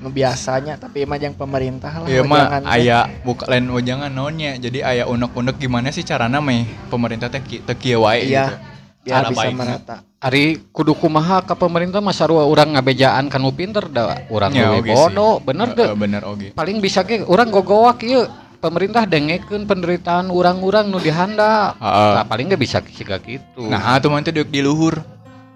biasanya 0.09 0.75
tapi 0.75 1.05
emang 1.05 1.21
yang 1.21 1.35
pemerintah 1.35 1.93
lah 1.93 2.07
Iya 2.07 2.23
mah 2.23 2.35
wajangan 2.41 2.61
teh. 2.63 2.75
aya 2.75 2.99
buka 3.21 3.45
lain 3.47 3.67
wajangan 3.69 4.09
naonnya. 4.09 4.53
Jadi 4.57 4.79
aya 4.81 5.05
unek-unek 5.05 5.57
gimana 5.57 5.89
sih 5.89 6.03
carana 6.03 6.39
meh 6.39 6.63
pemerintah 6.89 7.29
teh 7.29 7.39
teu 7.39 7.75
kieu 7.75 8.01
wae 8.01 8.25
Iya. 8.25 8.45
gitu. 8.49 8.57
biar 9.03 9.15
cara 9.19 9.29
bisa 9.29 9.41
baikna. 9.43 9.59
merata 9.59 9.97
Ari 10.21 10.45
kudu 10.71 10.95
kumaha 10.95 11.43
ka 11.43 11.53
pemerintah 11.53 11.99
mah 11.99 12.11
sarua 12.11 12.47
urang 12.47 12.71
ngabejaan 12.73 13.27
kanu 13.27 13.51
pinter 13.51 13.83
da 13.85 14.15
urang 14.29 14.51
Ya, 14.51 14.71
sih. 14.73 14.89
bodoh 14.89 15.39
bener 15.39 15.75
teu 15.75 15.93
bener 15.93 16.23
oge. 16.23 16.51
paling 16.53 16.79
bisa 16.79 17.03
ge 17.03 17.19
urang 17.23 17.51
gogowak 17.51 17.99
ieu 18.01 18.31
pemerintah 18.59 19.03
dengekeun 19.03 19.67
penderitaan 19.67 20.31
urang-urang 20.31 20.87
nu 20.87 20.97
dihanda 20.97 21.75
Heeh. 21.77 22.13
nah, 22.15 22.23
paling 22.23 22.47
ge 22.47 22.55
bisa 22.55 22.79
siga 22.87 23.19
gitu 23.19 23.67
Nah, 23.67 23.99
atuh 23.99 24.07
mah 24.07 24.23
teh 24.23 24.31
deuk 24.31 24.47
di 24.47 24.63
luhur. 24.63 25.03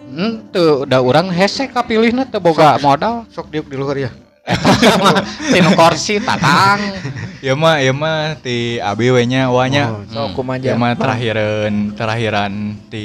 Henteu, 0.07 0.83
da 0.83 0.99
urang 0.99 1.29
hese 1.29 1.67
kapilihna 1.67 2.25
teu 2.25 2.39
boga 2.39 2.79
modal. 2.79 3.27
Sok 3.29 3.47
diuk 3.49 3.67
di 3.67 3.75
luhur 3.75 3.95
ya. 3.97 4.11
Tinu 5.53 5.71
kursi 5.75 6.23
tatang. 6.23 6.79
Ya 7.43 7.59
mah, 7.59 7.83
ya 7.83 7.91
mah 7.91 8.39
ti 8.39 8.79
abi 8.79 9.11
we 9.11 9.27
nya 9.27 9.51
wanya. 9.51 9.91
Oh, 9.91 10.03
so 10.07 10.21
Hmm. 10.27 10.35
kumaha 10.35 10.63
Ya 10.63 10.79
mah 10.79 10.95
terakhiran 10.95 11.93
terakhiran 11.93 12.53
ti 12.87 13.05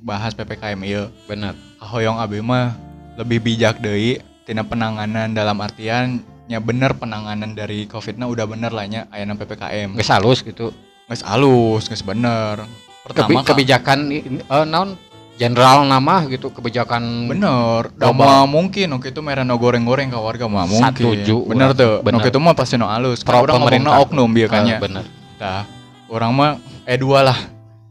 bahas 0.00 0.36
PPKM 0.36 0.80
ieu. 0.84 1.08
Bener. 1.24 1.56
Hoyong 1.80 2.20
abi 2.20 2.44
mah 2.44 2.76
lebih 3.16 3.40
bijak 3.40 3.80
deui 3.80 4.20
tina 4.44 4.62
penanganan 4.62 5.32
dalam 5.32 5.58
artian 5.58 6.20
nya 6.46 6.62
bener 6.62 6.94
penanganan 6.94 7.56
dari 7.56 7.90
Covid-na 7.90 8.30
udah 8.30 8.46
bener 8.46 8.70
lah 8.70 8.86
nya 8.86 9.08
aya 9.10 9.26
PPKM. 9.26 9.96
Geus 9.96 10.12
halus 10.12 10.38
gitu. 10.44 10.70
Geus 11.08 11.22
alus, 11.24 11.88
geus 11.88 12.04
bener. 12.04 12.62
Kebi 13.06 13.14
Pertama 13.14 13.38
ka- 13.40 13.54
kebijakan 13.54 13.98
eh, 14.10 14.22
naon 14.66 14.98
jenderal 15.36 15.84
nama 15.84 16.24
gitu 16.26 16.48
kebijakan 16.48 17.28
Bener, 17.28 17.92
mah 17.92 18.44
mungkin 18.44 18.88
oke 18.96 19.12
itu 19.12 19.20
merah 19.20 19.44
no 19.44 19.56
goreng-goreng 19.56 20.08
ke 20.08 20.16
warga 20.16 20.48
mah 20.48 20.64
mungkin. 20.64 20.88
Satuju 20.96 21.36
Bener 21.44 21.70
tuh. 21.72 22.00
Bener. 22.00 22.18
Oke 22.18 22.28
itu 22.28 22.40
mah 22.40 22.56
pasti 22.56 22.74
no 22.74 22.88
alus. 22.88 23.20
pro 23.20 23.40
Kan 23.40 23.44
orang 23.44 23.56
pemerintah 23.60 24.00
oknum 24.00 24.28
bieu 24.32 24.48
kan 24.48 24.64
Eh, 24.64 24.66
nya. 24.66 24.78
bener 24.80 25.04
Tah, 25.36 25.68
orang 26.08 26.32
mah 26.32 26.50
eh 26.82 26.96
dua 26.96 27.20
lah. 27.22 27.38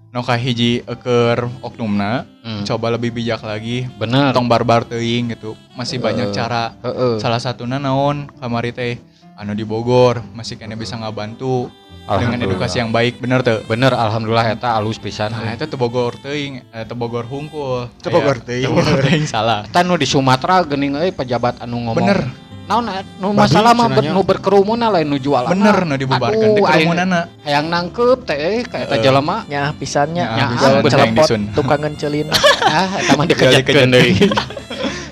No 0.10 0.23
kahiji 0.23 0.79
eker 0.81 1.43
oknumna, 1.60 2.23
Hmm, 2.39 2.63
coba 2.63 2.93
lebih 2.93 3.12
bijak 3.12 3.43
lagi. 3.43 3.84
bener 3.99 4.31
Tong 4.31 4.47
barbar 4.47 4.81
teuing 4.81 5.36
gitu. 5.36 5.53
Masih 5.75 5.99
banyak 5.99 6.29
Eh. 6.29 6.34
cara. 6.34 6.71
Heeh. 6.81 7.19
Salah 7.19 7.38
satunya 7.38 7.77
naon 7.77 8.31
kamari 8.39 8.71
teh 8.71 8.95
anu 9.36 9.52
di 9.52 9.63
Bogor 9.63 10.24
masih 10.32 10.56
kena 10.56 10.74
bisa 10.74 10.95
ngabantu 10.95 11.67
dengan 11.67 12.08
Alhamdulillah. 12.38 12.48
edukasi 12.48 12.76
yang 12.78 12.89
baik 12.89 13.17
bener 13.17 13.41
tuh. 13.41 13.65
bener 13.65 13.91
alhamdulillah 13.91 14.48
eta 14.50 14.71
alus 14.71 14.95
pisan 14.95 15.34
Nah, 15.34 15.52
itu 15.52 15.65
teu 15.65 15.76
Bogor 15.76 16.15
teuing, 16.15 16.62
eh, 16.63 16.84
teu 16.84 16.93
Bogor 16.93 17.26
hungkul. 17.26 17.89
Teu 17.98 18.10
Bogor 18.10 18.38
Aya- 18.38 18.45
teuing. 18.45 18.63
teu 18.63 18.71
Bogor 18.71 19.00
teuing 19.02 19.26
salah. 19.26 19.65
Eta 19.65 19.82
nu 19.82 19.95
di 19.95 20.06
Sumatera 20.06 20.62
geuning 20.63 20.95
euy 20.95 21.12
pejabat 21.12 21.60
anu 21.60 21.82
ngomong 21.82 21.98
Bener. 21.98 22.19
naon 22.65 22.86
eh, 22.88 23.02
nu 23.19 23.30
masalah 23.32 23.74
mah 23.74 23.89
cenanya. 23.89 24.10
nu 24.10 24.21
berkerumun 24.21 24.80
lain 24.80 25.04
nu 25.04 25.17
jualan 25.17 25.50
Bener 25.50 25.78
nu 25.84 25.93
dibubarkan 25.95 26.48
teh 26.48 26.62
kerumunanna. 26.62 27.21
hayang 27.41 27.67
nangkep 27.67 28.19
teh 28.24 28.38
eh, 28.38 28.58
ka 28.63 28.78
eta 28.80 28.95
jelema 28.98 29.43
Nya 29.45 29.74
pisannya 29.74 30.26
Nya, 30.26 30.45
celepot 30.88 31.30
tukang 31.52 31.82
ngencelin. 31.82 32.30
ah 32.63 32.89
eta 32.95 33.12
mah 33.13 33.26
Dikejakeun 33.26 33.65
dikejakeun 33.84 33.89
deui 33.91 34.13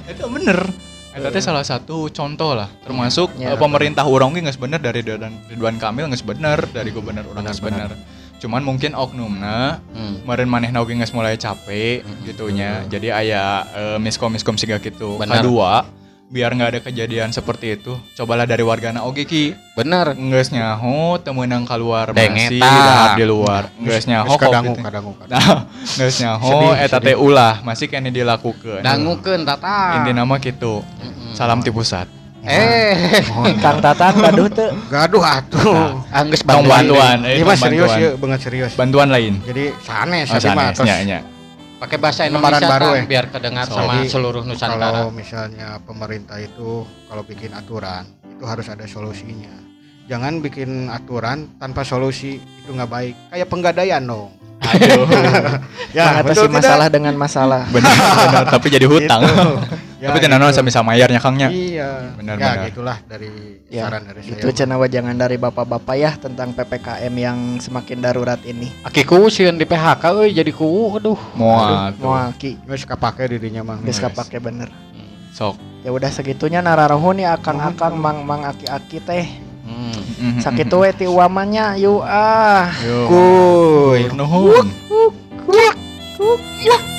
Itu 0.07 0.25
bener. 0.37 0.59
Eta 1.13 1.29
teh 1.29 1.39
salah 1.39 1.61
satu 1.61 2.09
contoh 2.09 2.57
lah, 2.57 2.69
termasuk 2.81 3.37
Ya. 3.37 3.53
pemerintah 3.53 4.01
urang 4.03 4.33
ge 4.33 4.41
geus 4.41 4.57
bener 4.57 4.81
dari 4.81 5.05
Ridwan 5.05 5.77
Kamil 5.77 6.09
geus 6.09 6.25
bener, 6.25 6.65
dari 6.69 6.89
gubernur 6.89 7.29
urang 7.29 7.45
geus 7.45 7.61
bener. 7.61 7.93
Cuman 8.41 8.59
mungkin 8.59 8.91
oknumna 8.91 9.79
Hmm, 9.93 10.25
kemarin 10.25 10.49
manehna 10.49 10.81
oge 10.81 10.97
geus 10.97 11.13
mulai 11.13 11.37
capek 11.37 12.01
Hmm. 12.01 12.25
gitunya. 12.25 12.81
Jadi 12.89 13.07
aya 13.07 13.61
eh, 13.71 13.97
miskom-miskom 13.97 14.57
siga 14.57 14.81
gitu. 14.81 15.15
Bener. 15.15 15.39
Kedua, 15.39 15.85
biar 16.33 16.49
nggak 16.57 16.69
ada 16.73 16.79
kejadian 16.81 17.29
seperti 17.29 17.77
itu, 17.77 17.93
cobalah 18.17 18.49
dari 18.49 18.65
wargana. 18.65 19.05
Oge 19.05 19.29
ki. 19.29 19.53
Bener. 19.77 20.17
Nggak 20.17 20.49
nyaho 20.49 21.21
temenang 21.21 21.61
keluar 21.69 22.09
Deng 22.09 22.33
masih 22.33 22.57
dahar 22.57 23.13
di 23.13 23.25
luar. 23.29 23.69
Nggak 23.77 24.01
nyaho 24.09 24.33
Geus 24.33 24.41
kadangu 24.41 24.73
kadangu 24.81 25.11
kadangu. 25.13 25.29
nah 25.29 25.57
nggak 25.69 26.11
nyaho 26.25 26.57
eta 26.73 26.97
teh 26.97 27.13
ulah. 27.29 27.61
Masih 27.61 27.85
kene 27.85 28.09
dilakukan 28.09 28.81
dangukeun 28.81 29.45
tata. 29.45 30.01
Inti 30.01 30.11
nama 30.17 30.33
gitu 30.41 30.81
salam 31.37 31.61
ti 31.61 31.69
pusat. 31.69 32.09
Eh. 32.43 33.23
Kang 33.63 33.79
Tatang 33.79 34.19
gaduh 34.19 34.49
teu. 34.51 34.73
Gaduh 34.91 35.23
atuh. 35.23 36.03
anggeus 36.11 36.43
tong 36.43 36.65
bantuan 36.67 36.83
bantuan. 36.91 37.17
Eh, 37.23 37.39
Ini 37.39 37.41
tong 37.41 37.47
mah 37.47 37.55
serius 37.55 37.91
ya, 37.95 38.09
banget 38.19 38.39
serius. 38.43 38.71
bantuan 38.75 39.07
lain. 39.07 39.39
Jadi 39.47 39.71
sanes 39.79 40.27
oh 40.27 40.51
mah 40.51 40.75
pakai 41.83 41.97
bahasa 41.99 42.21
Indonesia 42.23 42.63
baru, 42.63 42.87
Tang, 42.87 42.95
ya? 42.95 43.03
biar 43.03 43.25
kedengar 43.27 43.65
So, 43.67 43.75
sama 43.75 43.91
jadi 43.93 44.07
seluruh 44.07 44.41
Nusantara 44.47 44.79
kalau 44.87 45.11
misalnya 45.11 45.67
pemerintah 45.83 46.39
itu 46.39 46.71
kalau 47.05 47.23
bikin 47.23 47.51
aturan 47.51 48.07
itu 48.25 48.43
harus 48.43 48.67
ada 48.67 48.87
solusinya. 48.87 49.51
Jangan 50.03 50.39
bikin 50.39 50.87
aturan 50.87 51.51
tanpa 51.57 51.83
solusi 51.83 52.39
itu 52.39 52.71
nggak 52.71 52.87
baik. 52.87 53.15
Kayak 53.29 53.47
penggadaian 53.47 53.99
dong. 54.01 54.31
aduh 54.63 55.03
Ya, 55.91 56.23
Mengatasi 56.23 56.47
masalah 56.47 56.87
dengan 56.87 57.13
masalah. 57.13 57.67
benar 57.67 57.91
benar 57.91 58.43
tapi 58.55 58.67
jadi 58.71 58.87
hutang 58.87 59.19
Gitu. 59.21 59.51
Ya, 60.03 60.11
tapi 60.11 60.19
tenan 60.19 60.43
gitu. 60.43 60.51
sama 60.51 60.67
bisa 60.67 60.79
mayarnya 60.83 61.15
kangnya 61.17 61.47
Iya. 61.47 62.11
Benar, 62.19 62.35
ya, 62.35 62.43
benar. 62.51 62.67
gitulah 62.67 62.97
dari 63.07 63.29
Ya, 63.71 63.87
saran 63.87 64.03
dari 64.03 64.19
saya. 64.19 64.35
Itu 64.35 64.47
cenah 64.51 64.75
wajangan 64.75 65.15
dari 65.15 65.39
bapak-bapak 65.39 65.95
ya 65.95 66.11
tentang 66.19 66.51
PPKM 66.51 67.13
yang 67.15 67.37
semakin 67.57 68.03
darurat 68.03 68.43
ini. 68.43 68.67
aki 68.83 69.01
kuwu 69.01 69.31
sieun 69.31 69.55
di 69.55 69.63
PHK 69.63 70.03
euy 70.11 70.35
jadi 70.35 70.51
kuwu 70.51 70.99
aduh 70.99 71.15
moal 71.33 71.95
tuh 71.95 72.03
Moal 72.03 72.35
ki 72.35 72.59
Geus 72.61 72.83
kapake 72.83 73.31
dirinya 73.31 73.63
mah. 73.63 73.79
geus 73.79 73.97
kapake 73.97 74.37
bener. 74.37 74.67
sok 75.31 75.55
Ya 75.81 75.89
udah 75.89 76.11
segitunya 76.11 76.59
nararohun 76.59 77.17
ya 77.17 77.33
akang-akang 77.33 77.95
mang 77.95 78.27
mang 78.27 78.43
aki-aki 78.43 78.99
teh. 78.99 79.25
Hmm. 79.63 80.39
Sakit 80.39 80.67
we 80.67 80.91
ti 80.93 81.05
uamanya 81.07 81.79
yuk 81.79 82.03
ah. 82.03 82.67
Kuy. 83.07 84.11
Nuhun. 84.11 84.67
Kuk, 84.87 85.15
kuk. 85.47 86.92